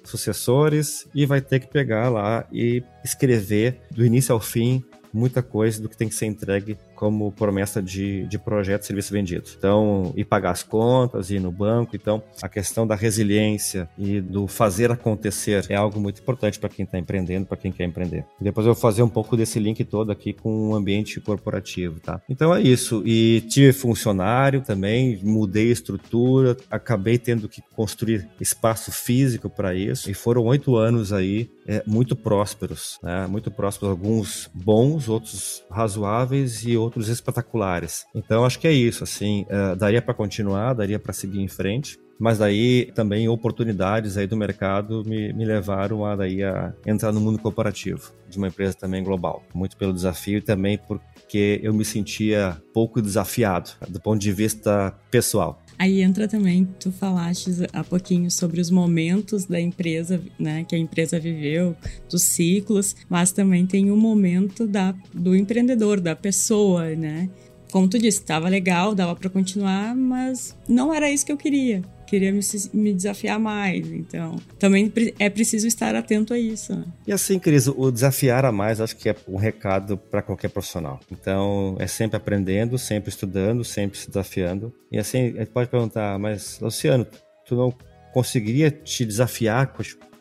sucessores 0.09 1.07
e 1.13 1.25
vai 1.25 1.41
ter 1.41 1.59
que 1.59 1.67
pegar 1.67 2.09
lá 2.09 2.47
e 2.51 2.83
escrever 3.03 3.81
do 3.91 4.05
início 4.05 4.33
ao 4.33 4.39
fim 4.39 4.83
muita 5.13 5.41
coisa 5.41 5.81
do 5.81 5.87
que 5.87 5.95
tem 5.95 6.09
que 6.09 6.15
ser 6.15 6.25
entregue 6.25 6.77
como 6.95 7.31
promessa 7.31 7.81
de, 7.81 8.25
de 8.27 8.39
projeto 8.39 8.81
de 8.81 8.88
serviço 8.88 9.13
vendido. 9.13 9.49
Então, 9.58 10.13
e 10.15 10.23
pagar 10.23 10.51
as 10.51 10.63
contas, 10.63 11.29
ir 11.29 11.39
no 11.39 11.51
banco. 11.51 11.95
Então, 11.95 12.23
a 12.41 12.49
questão 12.49 12.88
da 12.88 12.95
resiliência 12.95 13.89
e 13.97 14.21
do 14.21 14.47
fazer 14.47 14.91
acontecer 14.91 15.65
é 15.69 15.75
algo 15.75 15.99
muito 15.99 16.21
importante 16.21 16.60
para 16.60 16.69
quem 16.69 16.86
está 16.86 16.97
empreendendo, 16.97 17.45
para 17.45 17.58
quem 17.58 17.71
quer 17.71 17.86
empreender. 17.86 18.25
Depois 18.39 18.65
eu 18.65 18.73
vou 18.73 18.81
fazer 18.81 19.03
um 19.03 19.10
pouco 19.10 19.36
desse 19.36 19.60
link 19.60 19.84
todo 19.84 20.12
aqui 20.12 20.34
com 20.34 20.69
o 20.69 20.75
ambiente 20.75 21.19
corporativo, 21.19 21.99
tá? 21.99 22.21
Então 22.29 22.53
é 22.53 22.62
isso. 22.62 23.03
E 23.05 23.41
tive 23.49 23.73
funcionário 23.73 24.62
também, 24.62 25.19
mudei 25.23 25.71
estrutura, 25.71 26.55
acabei 26.69 27.17
tendo 27.17 27.49
que 27.49 27.62
construir 27.75 28.27
espaço 28.39 28.91
físico 28.91 29.49
para 29.49 29.73
isso. 29.75 30.10
E 30.10 30.13
foram 30.13 30.43
oito 30.45 30.75
anos 30.75 31.12
aí 31.12 31.49
é, 31.67 31.84
muito 31.86 32.15
prósperos, 32.15 32.99
né? 33.01 33.27
Muito 33.27 33.49
prósperos, 33.51 33.91
alguns 33.91 34.49
bons, 34.53 35.10
outros 35.10 35.63
razoáveis 35.69 36.63
e 36.63 36.77
outros 36.77 36.85
espetaculares. 37.08 38.06
Então 38.13 38.45
acho 38.45 38.60
que 38.60 38.67
é 38.67 38.71
isso, 38.71 39.04
assim, 39.04 39.45
uh, 39.50 39.76
daria 39.76 40.02
para 40.02 40.13
continuar, 40.13 40.74
daria 40.74 41.00
para 41.00 41.13
seguir 41.13 41.41
em 41.41 41.48
frente, 41.48 41.98
mas 42.19 42.38
daí 42.38 42.91
também 42.95 43.28
oportunidades 43.28 44.17
aí 44.17 44.26
do 44.26 44.38
mercado 44.38 45.04
me, 45.06 45.34
me 45.34 45.45
levaram 45.45 46.06
a 46.06 46.15
daí 46.15 46.43
a 46.43 46.74
entrar 46.86 47.12
no 47.12 47.19
mundo 47.19 47.39
corporativo 47.39 48.13
de 48.30 48.38
uma 48.38 48.48
empresa 48.48 48.76
também 48.76 49.04
global, 49.04 49.43
muito 49.54 49.76
pelo 49.78 49.93
desafio 49.93 50.38
e 50.38 50.41
também 50.41 50.78
porque 50.78 51.60
eu 51.62 51.74
me 51.74 51.84
sentia 51.84 52.58
pouco 52.74 53.02
desafiado 53.02 53.71
do 53.89 54.00
ponto 54.00 54.19
de 54.19 54.32
vista 54.32 54.93
pessoal. 55.12 55.62
Aí 55.77 56.01
entra 56.01 56.27
também, 56.27 56.67
tu 56.79 56.91
falaste 56.91 57.51
há 57.73 57.83
pouquinho 57.83 58.31
sobre 58.31 58.61
os 58.61 58.69
momentos 58.69 59.45
da 59.45 59.59
empresa, 59.59 60.21
né, 60.39 60.63
que 60.63 60.75
a 60.75 60.79
empresa 60.79 61.19
viveu, 61.19 61.75
dos 62.09 62.23
ciclos, 62.23 62.95
mas 63.09 63.31
também 63.31 63.65
tem 63.65 63.91
o 63.91 63.97
momento 63.97 64.65
da, 64.65 64.95
do 65.13 65.35
empreendedor, 65.35 65.99
da 65.99 66.15
pessoa, 66.15 66.95
né? 66.95 67.29
Como 67.71 67.89
tu 67.89 67.99
disse, 67.99 68.19
estava 68.19 68.47
legal, 68.47 68.95
dava 68.95 69.15
para 69.15 69.29
continuar, 69.29 69.93
mas 69.95 70.55
não 70.67 70.93
era 70.93 71.11
isso 71.11 71.25
que 71.25 71.31
eu 71.31 71.38
queria 71.38 71.83
queria 72.05 72.31
me, 72.31 72.39
me, 72.73 72.93
desafiar 72.93 73.39
mais. 73.39 73.87
Então, 73.91 74.35
também 74.59 74.91
é 75.19 75.29
preciso 75.29 75.67
estar 75.67 75.95
atento 75.95 76.33
a 76.33 76.39
isso. 76.39 76.75
Né? 76.75 76.85
E 77.07 77.11
assim, 77.11 77.39
Cris, 77.39 77.67
o 77.67 77.91
desafiar 77.91 78.45
a 78.45 78.51
mais 78.51 78.79
acho 78.79 78.95
que 78.95 79.09
é 79.09 79.15
um 79.27 79.37
recado 79.37 79.97
para 79.97 80.21
qualquer 80.21 80.49
profissional. 80.49 80.99
Então, 81.11 81.75
é 81.79 81.87
sempre 81.87 82.17
aprendendo, 82.17 82.77
sempre 82.77 83.09
estudando, 83.09 83.63
sempre 83.63 83.97
se 83.97 84.07
desafiando. 84.07 84.73
E 84.91 84.97
assim, 84.97 85.33
a 85.35 85.39
gente 85.39 85.51
pode 85.51 85.69
perguntar, 85.69 86.17
mas 86.19 86.59
Luciano, 86.59 87.05
tu 87.45 87.55
não 87.55 87.73
conseguiria 88.13 88.71
te 88.71 89.05
desafiar 89.05 89.73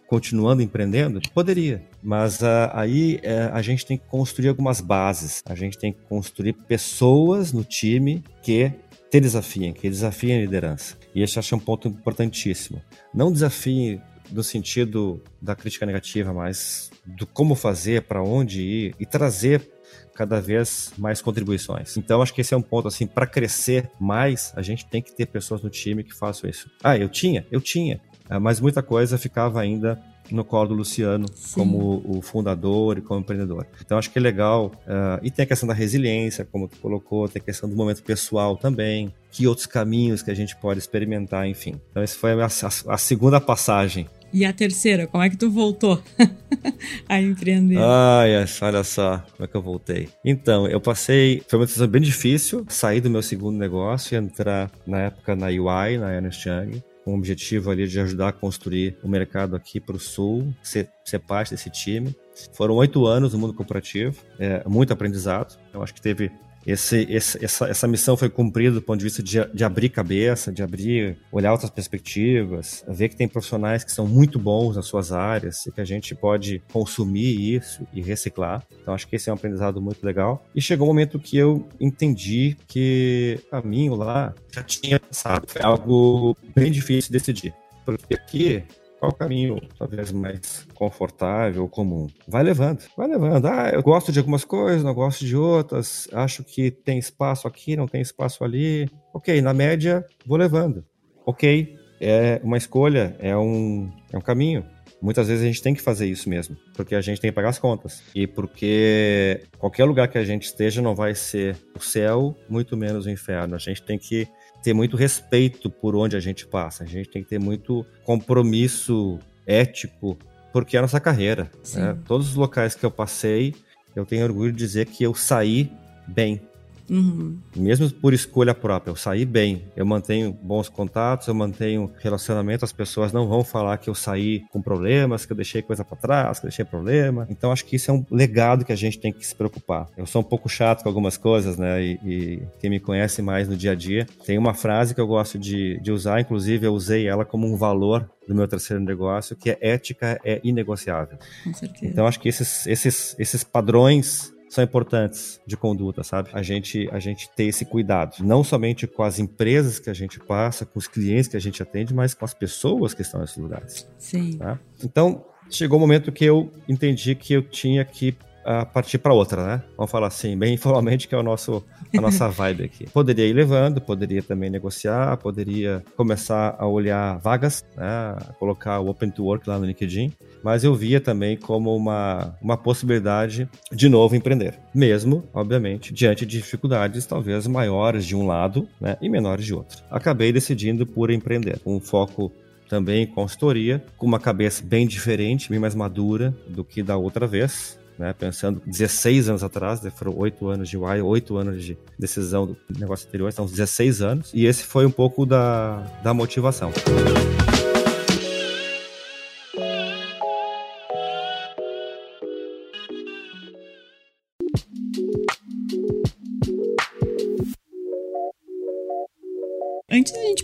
continuando 0.07 0.63
empreendendo? 0.63 1.21
Poderia, 1.33 1.83
mas 2.03 2.41
uh, 2.41 2.71
aí 2.73 3.17
uh, 3.17 3.55
a 3.55 3.63
gente 3.63 3.87
tem 3.87 3.97
que 3.97 4.05
construir 4.07 4.49
algumas 4.49 4.81
bases, 4.81 5.43
a 5.47 5.55
gente 5.55 5.79
tem 5.79 5.93
que 5.93 6.01
construir 6.03 6.53
pessoas 6.53 7.53
no 7.53 7.65
time 7.65 8.23
que 8.43 8.71
te 9.15 9.21
desafiem, 9.21 9.73
que 9.73 9.89
desafiem 9.89 10.39
a 10.39 10.41
liderança. 10.41 10.97
E 11.15 11.23
esse 11.23 11.39
acho 11.39 11.55
é 11.55 11.57
um 11.57 11.61
ponto 11.61 11.87
importantíssimo. 11.87 12.83
Não 13.15 13.31
desafie 13.31 14.01
no 14.29 14.43
sentido 14.43 15.23
da 15.41 15.55
crítica 15.55 15.87
negativa, 15.87 16.33
mas 16.33 16.91
do 17.07 17.25
como 17.25 17.55
fazer, 17.55 18.03
para 18.03 18.21
onde 18.21 18.61
ir 18.61 18.95
e 18.99 19.07
trazer 19.07 19.71
cada 20.17 20.41
vez 20.41 20.93
mais 20.99 21.23
contribuições. 21.23 21.97
Então 21.97 22.21
acho 22.21 22.35
que 22.35 22.41
esse 22.41 22.55
é 22.55 22.57
um 22.57 22.63
ponto 22.63 22.89
assim, 22.89 23.07
para 23.07 23.25
crescer 23.25 23.89
mais, 24.01 24.53
a 24.57 24.63
gente 24.63 24.85
tem 24.85 25.01
que 25.01 25.15
ter 25.15 25.27
pessoas 25.27 25.63
no 25.63 25.71
time 25.71 26.03
que 26.03 26.13
façam 26.13 26.51
isso. 26.51 26.69
Ah, 26.83 26.99
eu 26.99 27.09
tinha, 27.09 27.47
eu 27.53 27.61
tinha, 27.61 28.01
ah, 28.29 28.41
mas 28.41 28.59
muita 28.59 28.83
coisa 28.83 29.17
ficava 29.17 29.61
ainda 29.61 30.03
no 30.31 30.45
colo 30.45 30.69
do 30.69 30.75
Luciano 30.75 31.27
Sim. 31.35 31.55
como 31.55 32.03
o 32.05 32.23
fundador 32.23 32.99
e 32.99 33.01
como 33.01 33.21
empreendedor. 33.21 33.67
Então 33.85 33.99
acho 33.99 34.11
que 34.11 34.19
é 34.19 34.23
legal. 34.23 34.73
Uh, 34.87 35.21
e 35.23 35.31
tem 35.31 35.45
a 35.45 35.47
questão 35.47 35.67
da 35.67 35.75
resiliência, 35.75 36.45
como 36.45 36.69
tu 36.69 36.79
colocou, 36.79 37.29
tem 37.29 37.41
a 37.41 37.45
questão 37.45 37.69
do 37.69 37.77
momento 37.77 38.03
pessoal 38.03 38.57
também, 38.57 39.13
que 39.31 39.47
outros 39.47 39.67
caminhos 39.67 40.23
que 40.23 40.31
a 40.31 40.35
gente 40.35 40.57
pode 40.57 40.79
experimentar, 40.79 41.47
enfim. 41.47 41.81
Então 41.91 42.03
essa 42.03 42.17
foi 42.17 42.33
a, 42.33 42.47
a, 42.47 42.95
a 42.95 42.99
segunda 42.99 43.41
passagem 43.41 44.07
E 44.33 44.45
a 44.45 44.53
terceira, 44.53 45.07
como 45.07 45.23
é 45.23 45.31
que 45.31 45.37
tu 45.37 45.51
voltou 45.51 46.03
a 47.09 47.21
empreender? 47.21 47.79
Ai, 47.79 48.33
olha 48.63 48.85
só 48.85 49.19
como 49.33 49.45
é 49.45 49.47
que 49.47 49.55
eu 49.55 49.63
voltei. 49.63 50.09
Então, 50.25 50.67
eu 50.67 50.81
passei, 50.81 51.43
foi 51.49 51.59
uma 51.59 51.67
decisão 51.67 51.87
bem 51.87 52.03
difícil, 52.03 52.65
sair 52.69 53.01
do 53.01 53.11
meu 53.11 53.23
segundo 53.23 53.57
negócio 53.57 54.15
e 54.15 54.19
entrar 54.19 54.71
na 54.87 55.03
época 55.03 55.37
na 55.37 55.47
UI, 55.47 55.99
na 55.99 56.13
Ernst 56.13 56.47
Young 56.47 56.83
com 57.05 57.13
o 57.13 57.19
objetivo 57.19 57.71
ali 57.71 57.87
de 57.87 58.01
ajudar 58.01 58.29
a 58.29 58.33
construir 58.33 58.97
o 59.03 59.09
mercado 59.09 59.55
aqui 59.55 59.79
para 59.79 59.95
o 59.95 60.01
Sul, 60.01 60.55
ser, 60.63 60.91
ser 61.05 61.19
parte 61.19 61.51
desse 61.51 61.69
time. 61.69 62.17
Foram 62.55 62.75
oito 62.77 63.07
anos 63.07 63.35
no 63.35 63.39
mundo 63.39 63.53
corporativo, 63.53 64.25
é, 64.39 64.67
muito 64.67 64.93
aprendizado. 64.93 65.59
Eu 65.73 65.83
acho 65.83 65.93
que 65.93 66.01
teve 66.01 66.33
esse, 66.67 67.07
esse, 67.11 67.45
essa, 67.45 67.67
essa 67.67 67.89
missão 67.89 68.17
foi 68.17 68.29
cumprida 68.29 68.75
do 68.75 68.83
ponto 68.83 68.99
de 68.99 69.05
vista 69.05 69.23
de, 69.23 69.45
de 69.53 69.65
abrir 69.65 69.89
cabeça, 69.89 70.53
de 70.53 70.63
abrir, 70.63 71.19
olhar 71.31 71.53
outras 71.53 71.71
perspectivas, 71.71 72.85
ver 72.89 73.09
que 73.09 73.17
tem 73.17 73.29
profissionais 73.29 73.85
que 73.85 73.93
são 73.93 74.07
muito 74.07 74.39
bons 74.39 74.77
nas 74.77 74.87
suas 74.87 75.13
áreas 75.13 75.67
e 75.67 75.73
que 75.73 75.81
a 75.81 75.85
gente 75.85 76.15
pode 76.15 76.63
consumir 76.73 77.55
isso 77.55 77.87
e 77.93 78.01
reciclar. 78.01 78.63
Então 78.81 78.95
acho 78.95 79.07
que 79.07 79.17
esse 79.17 79.29
é 79.29 79.33
um 79.33 79.37
aprendizado 79.37 79.81
muito 79.81 80.05
legal. 80.05 80.45
E 80.55 80.61
chegou 80.61 80.87
o 80.87 80.91
um 80.91 80.95
momento 80.95 81.19
que 81.19 81.37
eu 81.37 81.69
entendi 81.81 82.57
que 82.67 83.39
o 83.47 83.51
caminho 83.51 83.95
lá 83.95 84.35
já 84.53 84.63
tinha 84.63 84.99
passado. 85.01 85.47
Foi 85.49 85.63
algo 85.63 86.37
bem 86.55 86.71
difícil 86.71 87.09
de 87.09 87.19
decidir. 87.19 87.55
Porque 87.85 88.15
aqui 88.15 88.65
qual 89.05 89.13
caminho 89.13 89.61
talvez 89.79 90.13
mais 90.13 90.67
confortável 90.75 91.69
comum? 91.69 92.07
Vai 92.27 92.43
levando, 92.43 92.83
vai 92.97 93.07
levando. 93.07 93.47
Ah, 93.47 93.71
eu 93.71 93.83
gosto 93.83 94.11
de 94.11 94.19
algumas 94.19 94.45
coisas, 94.45 94.83
não 94.83 94.95
gosto 94.95 95.27
de 95.27 95.37
outras, 95.37 96.09
acho 96.13 96.43
que 96.43 96.71
tem 96.71 96.99
espaço 96.99 97.47
aqui, 97.47 97.77
não 97.77 97.87
tem 97.87 98.01
espaço 98.01 98.45
ali. 98.45 98.89
Ok, 99.13 99.43
na 99.43 99.53
média, 99.53 100.05
vou 100.27 100.39
levando. 100.39 100.85
Ok, 101.27 101.77
é 102.01 102.41
uma 102.43 102.57
escolha, 102.57 103.15
é 103.19 103.37
um, 103.37 103.91
é 104.11 104.17
um 104.17 104.23
caminho. 104.23 104.65
Muitas 105.03 105.29
vezes 105.29 105.43
a 105.43 105.47
gente 105.47 105.63
tem 105.63 105.75
que 105.75 105.83
fazer 105.83 106.07
isso 106.07 106.31
mesmo, 106.31 106.57
porque 106.75 106.95
a 106.95 107.01
gente 107.03 107.21
tem 107.21 107.31
que 107.31 107.35
pagar 107.35 107.51
as 107.51 107.59
contas. 107.59 108.03
E 108.15 108.27
porque 108.27 109.43
qualquer 109.59 109.85
lugar 109.85 110.09
que 110.09 110.17
a 110.17 110.25
gente 110.25 110.45
esteja 110.45 110.81
não 110.81 110.95
vai 110.95 111.15
ser 111.15 111.59
o 111.77 111.81
céu, 111.81 112.35
muito 112.49 112.75
menos 112.75 113.05
o 113.05 113.11
inferno. 113.11 113.55
A 113.55 113.59
gente 113.59 113.83
tem 113.83 113.99
que 113.99 114.27
ter 114.65 114.73
muito 114.73 114.97
respeito 114.97 115.69
por 115.69 115.95
onde 115.95 116.17
a 116.17 116.21
gente 116.21 116.47
passa, 116.47 116.85
a 116.85 116.87
gente 116.87 117.11
tem 117.11 117.23
que 117.23 117.29
ter 117.29 117.39
muito 117.39 117.85
compromisso 118.03 119.19
ético, 119.47 120.19
porque 120.55 120.75
é 120.75 120.79
a 120.79 120.83
nossa 120.83 120.99
carreira. 120.99 121.51
Né? 121.75 121.99
Todos 122.07 122.31
os 122.31 122.35
locais 122.35 122.75
que 122.75 122.85
eu 122.85 122.91
passei, 122.91 123.55
eu 123.95 124.07
tenho 124.07 124.25
orgulho 124.25 124.51
de 124.51 124.59
dizer 124.59 124.87
que 124.87 125.05
eu 125.05 125.15
saí 125.15 125.71
bem. 126.09 126.41
Uhum. 126.89 127.39
Mesmo 127.57 127.91
por 127.91 128.13
escolha 128.13 128.55
própria, 128.55 128.91
eu 128.91 128.97
saí 128.97 129.25
bem, 129.25 129.65
eu 129.77 129.87
mantenho 129.87 130.33
bons 130.33 130.69
contatos, 130.69 131.27
eu 131.27 131.35
mantenho 131.35 131.91
relacionamento, 131.99 132.65
as 132.65 132.73
pessoas 132.73 133.13
não 133.13 133.27
vão 133.27 133.43
falar 133.43 133.79
que 133.79 133.89
eu 133.89 133.95
saí 133.95 134.45
com 134.53 134.61
problemas, 134.61 135.25
que 135.25 135.33
eu 135.33 135.37
deixei 135.37 135.63
coisa 135.63 135.85
para 135.85 135.97
trás, 135.97 136.39
que 136.39 136.47
eu 136.47 136.49
deixei 136.49 136.65
problema. 136.65 137.27
Então 137.31 137.51
acho 137.51 137.65
que 137.65 137.77
isso 137.77 137.91
é 137.91 137.95
um 137.95 138.05
legado 138.11 138.65
que 138.65 138.73
a 138.73 138.77
gente 138.77 138.99
tem 138.99 139.13
que 139.13 139.27
se 139.27 139.35
preocupar. 139.35 139.89
Eu 139.97 140.07
sou 140.07 140.21
um 140.21 140.25
pouco 140.25 140.49
chato 140.49 140.83
com 140.83 140.89
algumas 140.89 141.17
coisas, 141.17 141.57
né? 141.57 141.83
E, 141.83 141.99
e 142.05 142.43
quem 142.61 142.71
me 142.71 142.81
conhece 142.81 143.23
mais 143.23 143.49
no 143.49 143.57
dia 143.57 143.73
a 143.73 143.75
dia, 143.75 144.07
tem 144.25 144.39
uma 144.39 144.55
frase 144.55 144.95
que 144.95 145.01
eu 145.01 145.07
gosto 145.07 145.39
de, 145.39 145.81
de 145.81 145.93
usar, 145.93 146.21
inclusive 146.21 146.67
eu 146.67 146.75
usei 146.75 147.07
ela 147.07 147.25
como 147.25 147.47
um 147.47 147.57
valor 147.57 148.09
do 148.27 148.35
meu 148.35 148.49
terceiro 148.49 148.83
negócio, 148.83 149.37
que 149.37 149.51
é 149.51 149.59
ética 149.61 150.19
é 150.25 150.41
inegociável. 150.43 151.19
Com 151.43 151.55
certeza. 151.55 151.87
Então 151.87 152.07
acho 152.07 152.21
que 152.21 152.29
esses, 152.29 152.67
esses, 152.67 153.17
esses 153.19 153.45
padrões 153.45 154.34
são 154.55 154.63
importantes 154.63 155.41
de 155.47 155.57
conduta, 155.57 156.03
sabe? 156.03 156.31
A 156.33 156.43
gente, 156.43 156.89
a 156.93 156.99
gente 156.99 157.29
ter 157.31 157.45
esse 157.45 157.65
cuidado, 157.65 158.25
não 158.25 158.45
somente 158.45 158.87
com 158.87 159.03
as 159.03 159.19
empresas 159.19 159.79
que 159.79 159.91
a 159.91 159.95
gente 159.95 160.21
passa, 160.21 160.65
com 160.65 160.79
os 160.79 160.87
clientes 160.87 161.29
que 161.29 161.37
a 161.37 161.41
gente 161.41 161.63
atende, 161.63 161.93
mas 161.93 162.15
com 162.15 162.25
as 162.25 162.33
pessoas 162.33 162.95
que 162.95 163.03
estão 163.03 163.21
nesses 163.21 163.37
lugares. 163.37 163.87
Sim. 163.99 164.39
Tá? 164.39 164.59
Então, 164.83 165.25
chegou 165.51 165.79
o 165.79 165.83
um 165.83 165.87
momento 165.87 166.13
que 166.13 166.25
eu 166.25 166.53
entendi 166.69 167.15
que 167.15 167.33
eu 167.33 167.43
tinha 167.43 167.85
que 167.85 168.17
uh, 168.45 168.67
partir 168.67 168.99
para 168.99 169.13
outra, 169.13 169.45
né? 169.45 169.63
Vamos 169.77 169.91
falar 169.91 170.09
assim, 170.09 170.37
bem 170.37 170.55
informalmente, 170.55 171.09
que 171.09 171.15
é 171.15 171.19
o 171.19 171.23
nosso, 171.23 171.65
a 171.97 172.01
nossa 172.01 172.29
vibe 172.31 172.65
aqui. 172.65 172.89
Poderia 172.91 173.27
ir 173.27 173.33
levando, 173.33 173.81
poderia 173.81 174.23
também 174.23 174.51
negociar, 174.51 175.17
poderia 175.17 175.83
começar 175.97 176.55
a 176.59 176.67
olhar 176.67 177.19
vagas, 177.19 177.65
né? 177.77 178.17
colocar 178.39 178.81
o 178.81 178.89
Open 178.89 179.11
to 179.11 179.25
Work 179.25 179.49
lá 179.49 179.59
no 179.59 179.65
LinkedIn, 179.65 180.13
mas 180.43 180.63
eu 180.65 180.75
via 180.75 181.01
também 181.01 181.37
como 181.37 181.75
uma, 181.75 182.37
uma 182.41 182.57
possibilidade 182.57 183.49
de 183.73 183.89
novo 183.89 184.15
empreender, 184.15 184.59
mesmo, 184.75 185.25
obviamente, 185.33 185.93
diante 185.93 186.27
de 186.27 186.39
dificuldades 186.39 187.07
talvez 187.07 187.47
maiores 187.47 188.05
de 188.05 188.15
um 188.15 188.27
lado 188.27 188.69
né? 188.81 188.97
e 189.01 189.09
menores 189.09 189.45
de 189.45 189.55
outro. 189.55 189.83
Acabei 189.91 190.33
decidindo 190.33 190.87
por 190.87 191.11
empreender, 191.11 191.59
com 191.61 191.77
um 191.77 191.81
foco 191.81 192.31
também 192.69 193.05
em 193.05 193.07
consultoria, 193.07 193.85
com 193.97 194.07
uma 194.07 194.19
cabeça 194.19 194.63
bem 194.65 194.87
diferente, 194.87 195.51
bem 195.51 195.59
mais 195.59 195.75
madura 195.75 196.35
do 196.49 196.65
que 196.65 196.83
da 196.83 196.97
outra 196.97 197.27
vez 197.27 197.79
né? 197.99 198.13
Pensando 198.13 198.61
16 198.67 199.29
anos 199.29 199.45
atrás, 199.45 199.81
né? 199.83 199.91
foram 199.91 200.17
8 200.17 200.49
anos 200.49 200.69
de 200.69 200.77
UI, 200.77 201.01
8 201.01 201.37
anos 201.37 201.65
de 201.65 201.79
decisão 201.99 202.47
do 202.47 202.57
negócio 202.79 203.07
anterior, 203.09 203.31
então 203.33 203.47
16 203.47 204.03
anos. 204.03 204.31
E 204.35 204.47
esse 204.47 204.65
foi 204.65 204.87
um 204.87 204.91
pouco 204.91 205.25
da, 205.27 205.79
da 206.03 206.15
motivação. 206.15 206.71
Antes 206.71 207.34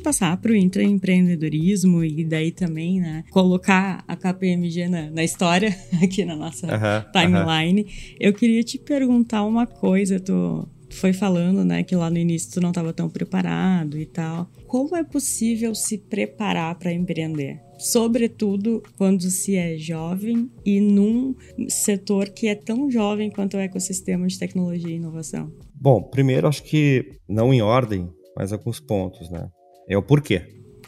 gente 0.00 0.02
passar 0.02 0.36
para 0.38 0.50
o 0.50 0.56
intraempreendedorismo 0.56 2.02
e 2.02 2.24
daí 2.24 2.50
também, 2.50 3.00
né, 3.00 3.24
colocar 3.30 4.02
a 4.08 4.16
KPMG 4.16 4.88
na, 4.88 5.10
na 5.10 5.22
história 5.22 5.76
aqui 6.02 6.24
na 6.24 6.34
nossa 6.34 6.66
timeline, 7.12 7.86
eu 8.18 8.32
queria 8.32 8.62
te 8.62 8.78
perguntar 8.78 9.44
uma 9.44 9.66
coisa, 9.66 10.18
tu 10.18 10.66
foi 10.92 11.12
falando, 11.12 11.64
né, 11.64 11.84
que 11.84 11.94
lá 11.94 12.10
no 12.10 12.18
início 12.18 12.50
tu 12.52 12.60
não 12.60 12.70
estava 12.70 12.92
tão 12.92 13.08
preparado 13.08 13.96
e 13.96 14.06
tal. 14.06 14.50
Como 14.66 14.96
é 14.96 15.04
possível 15.04 15.72
se 15.74 15.98
preparar 15.98 16.74
para 16.76 16.92
empreender? 16.92 17.60
Sobretudo 17.78 18.82
quando 18.96 19.22
se 19.30 19.56
é 19.56 19.76
jovem 19.76 20.50
e 20.66 20.80
num 20.80 21.34
setor 21.68 22.28
que 22.28 22.48
é 22.48 22.54
tão 22.54 22.90
jovem 22.90 23.30
quanto 23.30 23.56
o 23.56 23.60
ecossistema 23.60 24.26
de 24.26 24.38
tecnologia 24.38 24.90
e 24.90 24.96
inovação. 24.96 25.52
Bom, 25.74 26.02
primeiro 26.02 26.48
acho 26.48 26.62
que 26.64 27.18
não 27.28 27.54
em 27.54 27.62
ordem, 27.62 28.10
mais 28.36 28.52
alguns 28.52 28.80
pontos, 28.80 29.30
né? 29.30 29.48
É 29.90 29.96
o 29.96 30.02
porquê. 30.02 30.46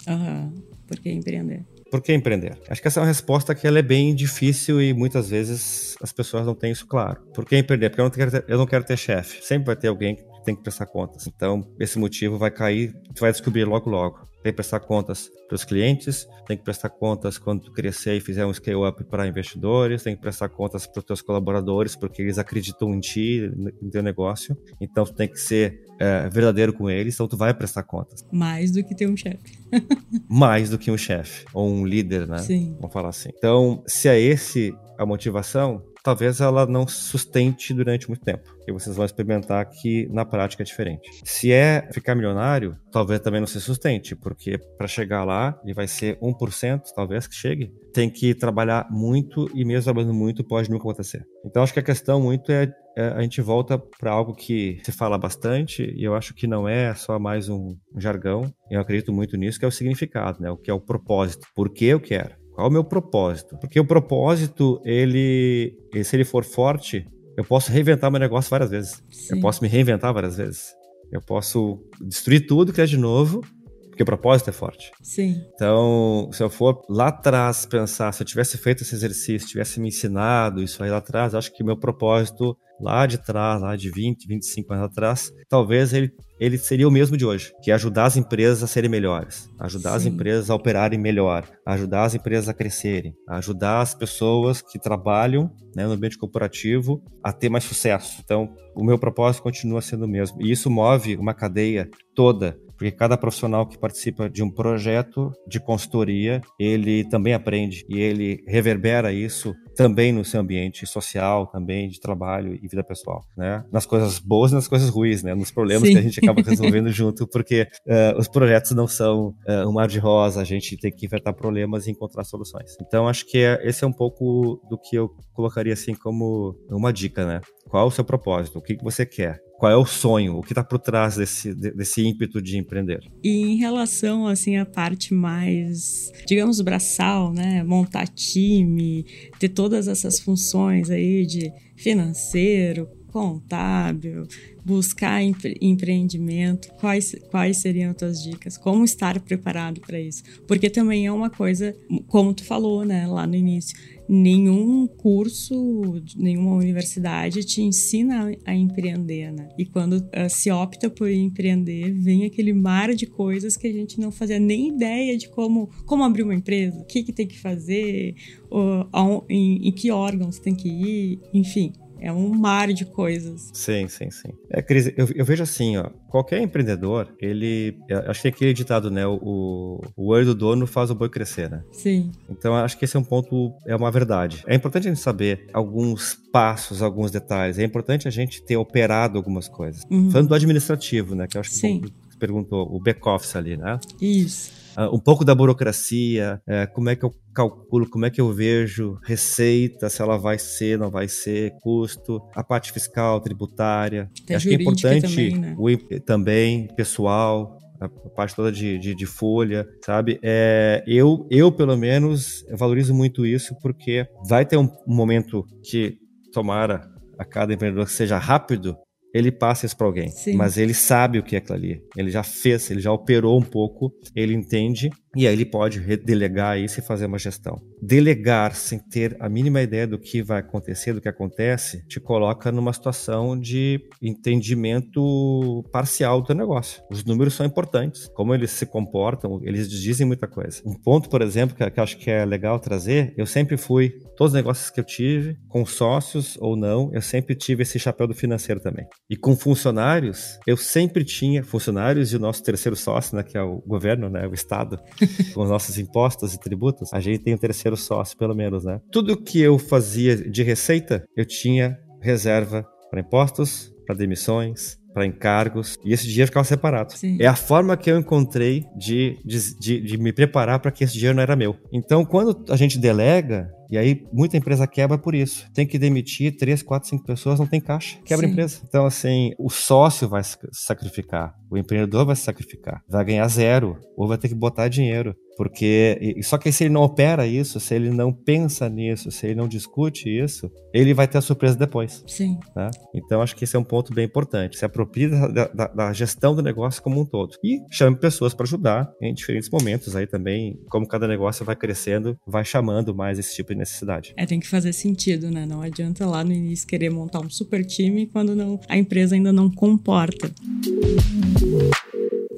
Uhum. 0.09 0.55
Por 0.87 1.01
que 1.01 1.11
empreender? 1.11 1.65
Por 1.91 2.01
que 2.01 2.15
empreender? 2.15 2.57
Acho 2.69 2.81
que 2.81 2.87
essa 2.87 3.01
é 3.01 3.03
uma 3.03 3.09
resposta 3.09 3.53
que 3.53 3.67
ela 3.67 3.81
é 3.81 3.83
bem 3.83 4.15
difícil 4.15 4.81
e 4.81 4.95
muitas 4.95 5.29
vezes 5.29 5.97
as 6.01 6.13
pessoas 6.13 6.47
não 6.47 6.55
têm 6.55 6.71
isso 6.71 6.87
claro. 6.87 7.21
Por 7.35 7.45
que 7.45 7.57
empreender? 7.59 7.91
Porque 7.91 8.01
eu 8.01 8.05
não 8.05 8.11
quero 8.11 8.31
ter, 8.31 8.45
eu 8.47 8.57
não 8.57 8.67
quero 8.67 8.85
ter 8.85 8.97
chefe. 8.97 9.45
Sempre 9.45 9.67
vai 9.67 9.77
ter 9.77 9.89
alguém 9.89 10.15
que 10.15 10.23
tem 10.45 10.55
que 10.55 10.63
prestar 10.63 10.87
contas. 10.87 11.27
Então, 11.27 11.69
esse 11.81 11.99
motivo 11.99 12.39
vai 12.39 12.51
cair, 12.51 12.95
tu 13.13 13.21
vai 13.21 13.33
descobrir 13.33 13.65
logo 13.65 13.91
logo. 13.91 14.21
Tem 14.43 14.53
que 14.53 14.57
prestar 14.57 14.81
contas 14.81 15.31
para 15.47 15.55
os 15.55 15.65
clientes, 15.65 16.27
tem 16.47 16.57
que 16.57 16.65
prestar 16.65 16.91
contas 16.91 17.39
quando 17.39 17.63
tu 17.63 17.73
crescer 17.73 18.17
e 18.17 18.21
fizer 18.21 18.45
um 18.45 18.53
scale-up 18.53 19.05
para 19.05 19.27
investidores, 19.27 20.03
tem 20.03 20.17
que 20.17 20.21
prestar 20.21 20.49
contas 20.49 20.87
para 20.87 20.99
os 20.99 21.05
teus 21.05 21.23
colaboradores, 21.23 21.95
porque 21.95 22.23
eles 22.23 22.39
acreditam 22.39 22.93
em 22.95 23.01
ti, 23.01 23.51
no 23.81 23.91
teu 23.91 24.03
negócio. 24.03 24.57
Então, 24.81 25.05
tu 25.05 25.15
tem 25.15 25.29
que 25.29 25.39
ser 25.39 25.85
é, 26.01 26.29
verdadeiro 26.29 26.73
com 26.73 26.91
eles, 26.91 27.15
então 27.15 27.29
tu 27.29 27.37
vai 27.37 27.55
prestar 27.55 27.85
contas. 27.85 28.25
Mais 28.33 28.73
do 28.73 28.83
que 28.83 28.95
ter 28.95 29.09
um 29.09 29.17
chefe. 29.17 29.59
Mais 30.29 30.71
do 30.71 30.79
que 30.79 30.91
um 30.91 30.99
chefe, 30.99 31.45
ou 31.55 31.69
um 31.69 31.87
líder, 31.87 32.27
né? 32.27 32.39
Sim. 32.39 32.75
Vamos 32.81 32.93
falar 32.93 33.11
assim. 33.11 33.31
Então, 33.37 33.83
se 33.87 34.09
é 34.09 34.19
esse 34.19 34.75
a 34.99 35.07
motivação, 35.07 35.83
talvez 36.03 36.41
ela 36.41 36.67
não 36.67 36.87
sustente 36.87 37.73
durante 37.73 38.09
muito 38.09 38.25
tempo. 38.25 38.55
E 38.67 38.73
vocês 38.73 38.97
vão 38.97 39.05
experimentar 39.05 39.65
que 39.69 40.09
na 40.11 40.25
prática 40.25 40.63
é 40.63 40.67
diferente. 40.67 41.09
Se 41.25 41.53
é 41.53 41.89
ficar 41.93 42.15
milionário, 42.15 42.77
talvez 42.91 43.21
também 43.21 43.41
não 43.41 43.47
se 43.47 43.61
sustente, 43.61 44.15
porque 44.15 44.59
para 44.77 44.87
chegar 44.87 45.25
lá, 45.25 45.59
ele 45.65 45.75
vai 45.75 45.87
ser 45.87 46.19
1%, 46.21 46.83
talvez 46.95 47.27
que 47.27 47.35
chegue. 47.35 47.73
Tem 47.93 48.09
que 48.09 48.35
trabalhar 48.35 48.89
muito 48.91 49.49
e 49.55 49.65
mesmo 49.65 49.85
trabalhando 49.85 50.15
muito 50.15 50.45
pode 50.45 50.71
nunca 50.71 50.83
acontecer. 50.83 51.25
Então 51.45 51.63
acho 51.63 51.73
que 51.73 51.81
a 51.81 51.85
questão 51.85 52.21
muito 52.21 52.51
é, 52.53 52.73
é 52.97 53.09
a 53.09 53.23
gente 53.23 53.41
volta 53.41 53.79
para 53.79 54.13
algo 54.13 54.35
que 54.35 54.81
se 54.85 54.93
fala 54.93 55.19
bastante 55.19 55.83
e 55.97 56.05
eu 56.05 56.15
acho 56.15 56.35
que 56.35 56.47
não 56.47 56.69
é 56.69 56.95
só 56.95 57.19
mais 57.19 57.49
um 57.49 57.77
jargão. 57.97 58.53
Eu 58.71 58.81
acredito 58.81 59.13
muito 59.13 59.37
nisso, 59.37 59.59
que 59.59 59.65
é 59.65 59.69
o 59.69 59.73
significado, 59.73 60.41
né? 60.41 60.51
O 60.51 60.57
que 60.57 60.71
é 60.71 60.75
o 60.75 60.81
propósito. 60.81 61.47
Por 61.55 61.71
que 61.71 61.87
eu 61.87 62.01
quero? 62.01 62.42
Qual 62.55 62.67
é 62.67 62.71
o 62.71 62.73
meu 62.73 62.85
propósito? 62.85 63.57
Porque 63.59 63.81
o 63.81 63.85
propósito, 63.85 64.81
ele, 64.85 65.77
se 66.05 66.17
ele 66.17 66.25
for 66.25 66.45
forte, 66.45 67.07
eu 67.37 67.45
posso 67.45 67.73
reinventar 67.73 68.11
meu 68.11 68.21
negócio 68.21 68.51
várias 68.51 68.71
vezes. 68.71 69.03
Sim. 69.11 69.37
Eu 69.37 69.41
posso 69.41 69.63
me 69.63 69.69
reinventar 69.69 70.13
várias 70.13 70.37
vezes. 70.37 70.75
Eu 71.11 71.21
posso 71.21 71.79
destruir 72.01 72.47
tudo, 72.47 72.73
criar 72.73 72.87
de 72.87 72.97
novo, 72.97 73.43
porque 73.89 74.03
o 74.03 74.07
propósito 74.07 74.49
é 74.49 74.53
forte. 74.53 74.91
Sim. 75.03 75.43
Então, 75.55 76.31
se 76.33 76.43
eu 76.43 76.49
for 76.49 76.83
lá 76.89 77.09
atrás 77.09 77.67
pensar, 77.67 78.13
se 78.13 78.23
eu 78.23 78.27
tivesse 78.27 78.57
feito 78.57 78.83
esse 78.83 78.95
exercício, 78.95 79.49
tivesse 79.49 79.79
me 79.79 79.89
ensinado 79.89 80.63
isso 80.63 80.83
aí 80.83 80.91
lá 80.91 80.97
atrás, 80.97 81.35
acho 81.35 81.53
que 81.55 81.63
meu 81.63 81.77
propósito 81.77 82.57
lá 82.81 83.07
de 83.07 83.19
trás, 83.19 83.61
lá 83.61 83.77
de 83.77 83.91
20, 83.91 84.27
25 84.27 84.73
anos 84.73 84.87
atrás, 84.87 85.33
talvez 85.49 85.93
ele, 85.93 86.11
ele 86.41 86.57
seria 86.57 86.89
o 86.89 86.91
mesmo 86.91 87.17
de 87.17 87.25
hoje, 87.27 87.53
que 87.63 87.71
é 87.71 87.75
ajudar 87.75 88.07
as 88.07 88.17
empresas 88.17 88.63
a 88.63 88.67
serem 88.67 88.91
melhores, 88.91 89.49
ajudar 89.63 89.91
Sim. 89.91 89.97
as 89.97 90.07
empresas 90.07 90.51
a 90.51 90.55
operarem 90.55 90.99
melhor, 90.99 91.49
ajudar 91.65 92.05
as 92.05 92.15
empresas 92.15 92.49
a 92.49 92.55
crescerem, 92.55 93.15
ajudar 93.29 93.81
as 93.81 93.95
pessoas 93.95 94.61
que 94.61 94.79
trabalham 94.79 95.51
né, 95.75 95.87
no 95.87 95.93
ambiente 95.93 96.19
corporativo 96.19 97.03
a 97.23 97.33
ter 97.33 97.49
mais 97.49 97.65
sucesso. 97.65 98.21
Então, 98.25 98.53
o 98.75 98.85
meu 98.85 98.99
propósito 98.99 99.43
continua 99.43 99.81
sendo 99.81 100.05
o 100.05 100.09
mesmo. 100.09 100.43
E 100.43 100.51
isso 100.51 100.69
move 100.69 101.17
uma 101.17 101.33
cadeia 101.33 101.89
toda 102.15 102.59
porque 102.83 102.91
cada 102.91 103.17
profissional 103.17 103.65
que 103.65 103.79
participa 103.79 104.29
de 104.29 104.43
um 104.43 104.51
projeto 104.51 105.31
de 105.47 105.61
consultoria, 105.61 106.41
ele 106.59 107.05
também 107.05 107.33
aprende 107.33 107.87
e 107.89 108.01
ele 108.01 108.43
reverbera 108.45 109.13
isso 109.13 109.55
também 109.77 110.13
no 110.13 110.25
seu 110.25 110.41
ambiente 110.41 110.85
social, 110.85 111.47
também 111.47 111.89
de 111.89 112.01
trabalho 112.01 112.59
e 112.61 112.67
vida 112.67 112.83
pessoal, 112.83 113.25
né? 113.37 113.65
Nas 113.71 113.87
coisas 113.87 114.19
boas 114.19 114.51
e 114.51 114.57
nas 114.57 114.67
coisas 114.67 114.89
ruins, 114.89 115.23
né? 115.23 115.33
Nos 115.33 115.53
problemas 115.53 115.87
Sim. 115.87 115.95
que 115.95 115.99
a 116.01 116.03
gente 116.03 116.19
acaba 116.19 116.43
resolvendo 116.43 116.89
junto, 116.91 117.25
porque 117.29 117.69
uh, 117.87 118.19
os 118.19 118.27
projetos 118.27 118.73
não 118.73 118.89
são 118.89 119.29
uh, 119.65 119.69
um 119.69 119.73
mar 119.73 119.89
de 119.89 119.99
rosa, 119.99 120.41
a 120.41 120.45
gente 120.45 120.77
tem 120.77 120.91
que 120.91 121.07
enfrentar 121.07 121.33
problemas 121.33 121.87
e 121.87 121.91
encontrar 121.91 122.25
soluções. 122.25 122.77
Então, 122.81 123.09
acho 123.09 123.27
que 123.27 123.39
é, 123.39 123.61
esse 123.67 123.85
é 123.85 123.87
um 123.87 123.93
pouco 123.93 124.61
do 124.69 124.79
que 124.79 124.97
eu 124.97 125.11
colocaria 125.33 125.73
assim 125.73 125.95
como 125.95 126.57
uma 126.71 126.93
dica, 126.93 127.27
né? 127.27 127.41
Qual 127.69 127.85
é 127.85 127.87
o 127.87 127.91
seu 127.91 128.05
propósito? 128.05 128.59
O 128.59 128.63
que, 128.63 128.77
que 128.77 128.85
você 128.85 129.07
quer? 129.07 129.41
Qual 129.59 129.71
é 129.71 129.77
o 129.77 129.87
sonho? 129.87 130.37
O 130.37 130.43
que 130.43 130.53
está 130.53 130.65
por 130.65 130.79
trás 130.79 131.17
desse, 131.17 131.55
desse 131.55 132.05
ímpeto 132.05 132.43
de 132.43 132.59
empreender? 132.59 133.01
E 133.23 133.53
em 133.53 133.57
relação 133.57 134.27
assim 134.27 134.57
à 134.57 134.67
parte 134.67 135.15
mais, 135.15 136.11
digamos, 136.27 136.61
braçal, 136.61 137.33
né? 137.33 137.63
Montar 137.63 138.09
time, 138.09 139.07
ter 139.39 139.51
todas 139.51 139.87
essas 139.87 140.19
funções 140.19 140.91
aí 140.91 141.25
de 141.25 141.53
financeiro, 141.77 142.89
contábil, 143.13 144.27
buscar 144.65 145.23
empre 145.23 145.57
empreendimento, 145.61 146.73
quais, 146.81 147.15
quais 147.31 147.59
seriam 147.59 147.91
as 147.91 147.97
tuas 147.97 148.23
dicas? 148.23 148.57
Como 148.57 148.85
estar 148.85 149.21
preparado 149.21 149.81
para 149.81 150.01
isso? 150.01 150.23
Porque 150.49 150.71
também 150.71 151.07
é 151.07 151.13
uma 151.13 151.29
coisa, 151.29 151.77
como 152.09 152.33
tu 152.33 152.45
falou, 152.45 152.85
né, 152.85 153.07
lá 153.07 153.27
no 153.27 153.35
início, 153.35 153.77
nenhum 154.09 154.87
curso, 154.87 156.03
nenhuma 156.17 156.55
universidade 156.55 157.45
te 157.45 157.63
ensina 157.63 158.33
a 158.45 158.55
empreender, 158.55 159.33
né? 159.33 159.49
E 159.57 159.65
quando 159.65 159.95
uh, 159.95 160.29
se 160.29 160.51
opta 160.51 160.91
por 160.91 161.11
empreender, 161.11 161.93
vem 161.93 162.25
aquele 162.25 162.53
mar 162.53 162.95
de 162.95 163.07
coisas 163.07 163.57
que 163.57 163.67
a 163.67 163.73
gente 163.73 164.01
não 164.01 164.11
fazia 164.11 164.39
nem 164.39 164.69
ideia 164.69 165.17
de 165.17 165.29
como, 165.29 165.71
como 165.87 166.05
abrir 166.05 166.25
uma 166.25 166.35
empresa, 166.35 166.81
o 166.81 166.85
que, 166.85 167.03
que 167.03 167.13
tem 167.13 167.27
que 167.27 167.39
fazer, 167.39 168.15
ou, 168.51 169.25
em, 169.29 169.69
em 169.69 169.73
que 169.73 169.91
órgãos 169.91 170.39
tem 170.39 170.55
que 170.55 170.69
ir, 170.69 171.21
enfim 171.33 171.73
é 172.03 172.13
um 172.13 172.29
mar 172.31 172.73
de 172.73 172.85
coisas. 172.85 173.51
Sim, 173.55 173.87
sim, 173.87 174.11
sim. 174.11 174.31
É, 174.51 174.61
Cris, 174.61 174.93
eu, 174.97 175.09
eu, 175.15 175.25
vejo 175.25 175.45
assim, 175.45 175.77
ó, 175.77 175.89
qualquer 176.09 176.43
empreendedor, 176.43 177.15
ele, 177.21 177.79
acho 178.09 178.23
que 178.23 178.29
é 178.29 178.31
aquele 178.31 178.53
ditado, 178.53 178.91
né, 178.91 179.07
o, 179.07 179.81
o 179.97 180.09
olho 180.09 180.27
do 180.27 180.35
dono 180.35 180.67
faz 180.67 180.91
o 180.91 180.95
boi 180.97 181.09
crescer, 181.09 181.49
né? 181.49 181.63
Sim. 181.71 182.11
Então, 182.29 182.57
acho 182.57 182.77
que 182.77 182.85
esse 182.85 182.97
é 182.97 183.01
um 183.01 183.05
ponto, 183.05 183.55
é 183.65 183.77
uma 183.77 183.91
verdade. 183.91 184.43
É 184.49 184.55
importante 184.55 184.89
a 184.89 184.91
gente 184.91 185.01
saber 185.01 185.47
alguns 185.53 186.15
passos, 186.33 186.83
alguns 186.83 187.13
detalhes. 187.13 187.59
É 187.59 187.65
importante 187.65 188.09
a 188.09 188.11
gente 188.11 188.43
ter 188.43 188.57
operado 188.57 189.17
algumas 189.17 189.49
coisas. 189.49 189.85
Uhum. 189.89 190.11
Falando 190.11 190.29
do 190.29 190.35
administrativo, 190.35 191.15
né, 191.15 191.29
que 191.29 191.37
eu 191.37 191.41
acho 191.41 191.51
que 191.51 191.57
Sim. 191.57 191.83
você 191.83 192.19
perguntou, 192.19 192.69
o 192.69 192.81
back-office 192.81 193.37
ali, 193.37 193.57
né? 193.57 193.79
Isso. 194.01 194.62
Uh, 194.77 194.95
um 194.95 194.99
pouco 194.99 195.25
da 195.25 195.35
burocracia, 195.35 196.41
uh, 196.49 196.73
como 196.75 196.89
é 196.89 196.97
que 196.97 197.05
eu 197.05 197.13
calculo, 197.35 197.89
como 197.89 198.07
é 198.07 198.11
que 198.11 198.21
eu 198.21 198.33
vejo 198.33 198.99
receita, 199.05 199.89
se 199.89 200.01
ela 200.03 200.17
vai 200.17 200.39
ser, 200.39 200.79
não 200.79 200.91
vai 200.91 201.09
ser, 201.09 201.53
custo, 201.61 202.21
a 202.35 202.43
parte 202.45 202.73
fiscal, 202.73 203.21
tributária. 203.21 204.11
Acho 204.31 204.49
que 204.49 204.55
é 204.55 204.59
importante 204.59 205.03
também, 205.03 205.39
né? 205.39 205.55
o, 205.59 206.01
também 206.01 206.69
pessoal, 206.75 207.59
a 207.81 207.89
parte 207.89 208.35
toda 208.35 208.53
de, 208.53 208.79
de, 208.79 208.95
de 208.95 209.07
folha, 209.07 209.67
sabe? 209.85 210.19
É, 210.23 210.83
eu, 210.87 211.27
eu, 211.31 211.51
pelo 211.51 211.77
menos, 211.77 212.45
valorizo 212.53 212.95
muito 212.95 213.27
isso 213.27 213.57
porque 213.61 214.07
vai 214.29 214.45
ter 214.45 214.57
um 214.57 214.69
momento 214.87 215.45
que, 215.65 215.97
tomara, 216.33 216.89
a 217.19 217.25
cada 217.25 217.53
empreendedor 217.53 217.87
que 217.87 217.93
seja 217.93 218.19
rápido, 218.19 218.77
ele 219.15 219.31
passa 219.31 219.67
isso 219.67 219.77
para 219.77 219.87
alguém. 219.87 220.09
Sim. 220.09 220.35
Mas 220.35 220.57
ele 220.57 220.75
sabe 220.75 221.19
o 221.19 221.23
que 221.23 221.35
é 221.35 221.39
aquilo 221.39 221.57
ali. 221.57 221.83
Ele 221.97 222.11
já 222.11 222.23
fez, 222.23 222.71
ele 222.71 222.81
já 222.81 222.93
operou 222.93 223.39
um 223.39 223.43
pouco, 223.43 223.93
ele 224.15 224.35
entende 224.35 224.91
e 225.15 225.27
aí 225.27 225.33
ele 225.35 225.45
pode 225.45 225.81
delegar 225.99 226.59
isso 226.59 226.81
e 226.81 226.83
fazer 226.83 227.07
uma 227.07 227.19
gestão. 227.19 227.61
Delegar 227.81 228.55
sem 228.55 228.79
ter 228.79 229.17
a 229.21 229.29
mínima 229.29 229.61
ideia 229.61 229.87
do 229.87 229.99
que 229.99 230.23
vai 230.23 230.41
acontecer, 230.41 230.95
do 230.95 231.01
que 231.01 231.09
acontece, 231.09 231.87
te 231.87 232.01
coloca 232.01 232.51
numa 232.51 232.73
situação 232.73 233.39
de 233.39 233.81
entendimento 234.01 235.65
parcial 235.71 236.23
do 236.23 236.35
negócio. 236.35 236.83
Os 236.91 237.05
números 237.05 237.35
são 237.35 237.45
importantes, 237.45 238.09
como 238.15 238.35
eles 238.35 238.51
se 238.51 238.65
comportam, 238.65 239.41
eles 239.43 239.71
dizem 239.71 240.07
muita 240.07 240.27
coisa. 240.27 240.63
Um 240.65 240.75
ponto, 240.75 241.09
por 241.09 241.21
exemplo, 241.21 241.55
que, 241.55 241.71
que 241.71 241.79
eu 241.79 241.85
acho 241.85 241.99
que 241.99 242.11
é 242.11 242.25
legal 242.25 242.59
trazer, 242.59 243.13
eu 243.17 243.27
sempre 243.27 243.57
fui, 243.57 243.91
todos 244.17 244.33
os 244.33 244.37
negócios 244.37 244.71
que 244.71 244.81
eu 244.81 244.85
tive, 244.85 245.37
com 245.49 245.67
sócios 245.67 246.39
ou 246.41 246.57
não, 246.57 246.91
eu 246.95 247.03
sempre 247.03 247.35
tive 247.35 247.63
esse 247.63 247.79
chapéu 247.79 248.07
do 248.07 248.15
financeiro 248.15 248.61
também. 248.61 248.87
E 249.11 249.17
com 249.17 249.37
funcionários, 249.37 250.39
eu 250.47 250.57
sempre 250.57 251.05
tinha 251.05 251.45
funcionários 251.45 252.13
e 252.13 252.17
o 252.17 252.21
nosso 252.21 252.43
terceiro 252.43 252.77
sócio, 252.77 253.17
né, 253.17 253.23
que 253.23 253.37
é 253.37 253.43
o 253.43 253.63
governo, 253.67 254.09
né, 254.09 254.27
o 254.27 254.35
Estado, 254.35 254.79
com 255.35 255.43
os 255.43 255.51
nossos 255.51 255.79
impostos 255.79 256.35
e 256.35 256.41
tributos, 256.41 256.93
a 256.93 257.01
gente 257.01 257.21
tem 257.21 257.35
um 257.35 257.39
terceiro 257.39 257.77
sócio, 257.77 258.17
pelo 258.17 258.35
menos, 258.35 258.65
né? 258.65 258.81
Tudo 258.91 259.17
que 259.17 259.41
eu 259.41 259.59
fazia 259.59 260.17
de 260.17 260.43
receita, 260.43 261.05
eu 261.17 261.25
tinha 261.25 261.79
reserva 262.01 262.67
para 262.91 263.01
impostos, 263.01 263.73
para 263.87 263.95
demissões, 263.95 264.79
para 264.93 265.07
encargos, 265.07 265.77
e 265.85 265.93
esse 265.93 266.07
dinheiro 266.07 266.27
ficava 266.27 266.45
separado. 266.45 266.93
Sim. 266.97 267.17
É 267.21 267.27
a 267.27 267.35
forma 267.35 267.77
que 267.77 267.91
eu 267.91 267.99
encontrei 267.99 268.65
de, 268.77 269.19
de, 269.25 269.59
de, 269.59 269.81
de 269.81 269.99
me 269.99 270.13
preparar 270.13 270.61
para 270.61 270.71
que 270.71 270.85
esse 270.85 270.95
dinheiro 270.95 271.17
não 271.17 271.23
era 271.23 271.37
meu. 271.37 271.57
Então, 271.73 272.05
quando 272.05 272.45
a 272.51 272.57
gente 272.57 272.79
delega, 272.79 273.51
e 273.71 273.79
aí 273.79 274.05
muita 274.13 274.37
empresa 274.37 274.67
quebra 274.67 274.99
por 274.99 275.15
isso. 275.15 275.47
Tem 275.55 275.67
que 275.67 275.79
demitir 275.79 276.37
três, 276.37 276.63
quatro, 276.63 276.89
cinco 276.89 277.05
pessoas, 277.05 277.39
não 277.39 277.47
tem 277.47 277.61
caixa, 277.61 277.99
quebra 278.05 278.27
Sim. 278.27 278.31
a 278.31 278.33
empresa. 278.33 278.61
Então, 278.69 278.85
assim, 278.85 279.33
o 279.39 279.49
sócio 279.49 280.09
vai 280.09 280.23
se 280.23 280.37
sacrificar, 280.53 281.35
o 281.51 281.57
empreendedor 281.57 282.05
vai 282.05 282.15
se 282.15 282.23
sacrificar, 282.23 282.83
vai 282.87 283.05
ganhar 283.05 283.27
zero, 283.29 283.79
ou 283.97 284.07
vai 284.07 284.19
ter 284.19 284.29
que 284.29 284.35
botar 284.35 284.69
dinheiro. 284.69 285.15
Porque, 285.37 286.17
só 286.23 286.39
que 286.39 286.53
se 286.53 286.65
ele 286.65 286.75
não 286.75 286.83
opera 286.83 287.27
isso, 287.27 287.59
se 287.59 287.75
ele 287.75 287.91
não 287.91 288.13
pensa 288.13 288.69
nisso, 288.69 289.11
se 289.11 289.27
ele 289.27 289.35
não 289.35 289.49
discute 289.49 290.09
isso, 290.09 290.51
ele 290.73 290.95
vai 290.95 291.09
ter 291.09 291.19
a 291.19 291.21
surpresa 291.21 291.57
depois. 291.57 292.05
Sim. 292.07 292.39
Né? 292.55 292.71
Então, 292.95 293.21
acho 293.23 293.35
que 293.35 293.45
esse 293.45 293.57
é 293.57 293.59
um 293.59 293.65
ponto 293.65 293.93
bem 293.95 294.05
importante. 294.05 294.59
Se 294.59 294.65
apropria 294.65 295.09
da, 295.09 295.49
da, 295.49 295.67
da 295.69 295.93
gestão 295.93 296.35
do 296.35 296.43
negócio 296.43 296.83
como 296.83 297.01
um 297.01 297.05
todo. 297.05 297.37
E 297.43 297.61
chame 297.71 297.97
pessoas 297.97 298.35
para 298.35 298.45
ajudar 298.45 298.91
em 299.01 299.15
diferentes 299.15 299.49
momentos 299.51 299.97
aí 299.97 300.07
também, 300.07 300.59
como 300.69 300.87
cada 300.87 301.09
negócio 301.09 301.45
vai 301.45 301.57
crescendo, 301.57 302.17
vai 302.27 302.45
chamando 302.45 302.95
mais 302.95 303.19
esse 303.19 303.35
tipo 303.35 303.53
de 303.53 303.59
necessidade. 303.59 304.15
É, 304.17 304.27
tem 304.27 304.41
que 304.41 304.49
fazer 304.49 304.73
sentido, 304.73 305.31
né? 305.31 305.47
Não 305.47 305.61
adianta 305.63 306.07
lá 306.07 306.23
no 306.25 306.33
início 306.33 306.67
querer 306.67 306.91
montar 306.91 307.21
um 307.21 307.31
super 307.31 307.65
time 307.65 308.07
quando 308.07 308.35
não, 308.35 308.61
a 308.69 308.77
empresa 308.77 309.15
ainda 309.15 309.33
não 309.33 309.51
comporta. 309.51 310.31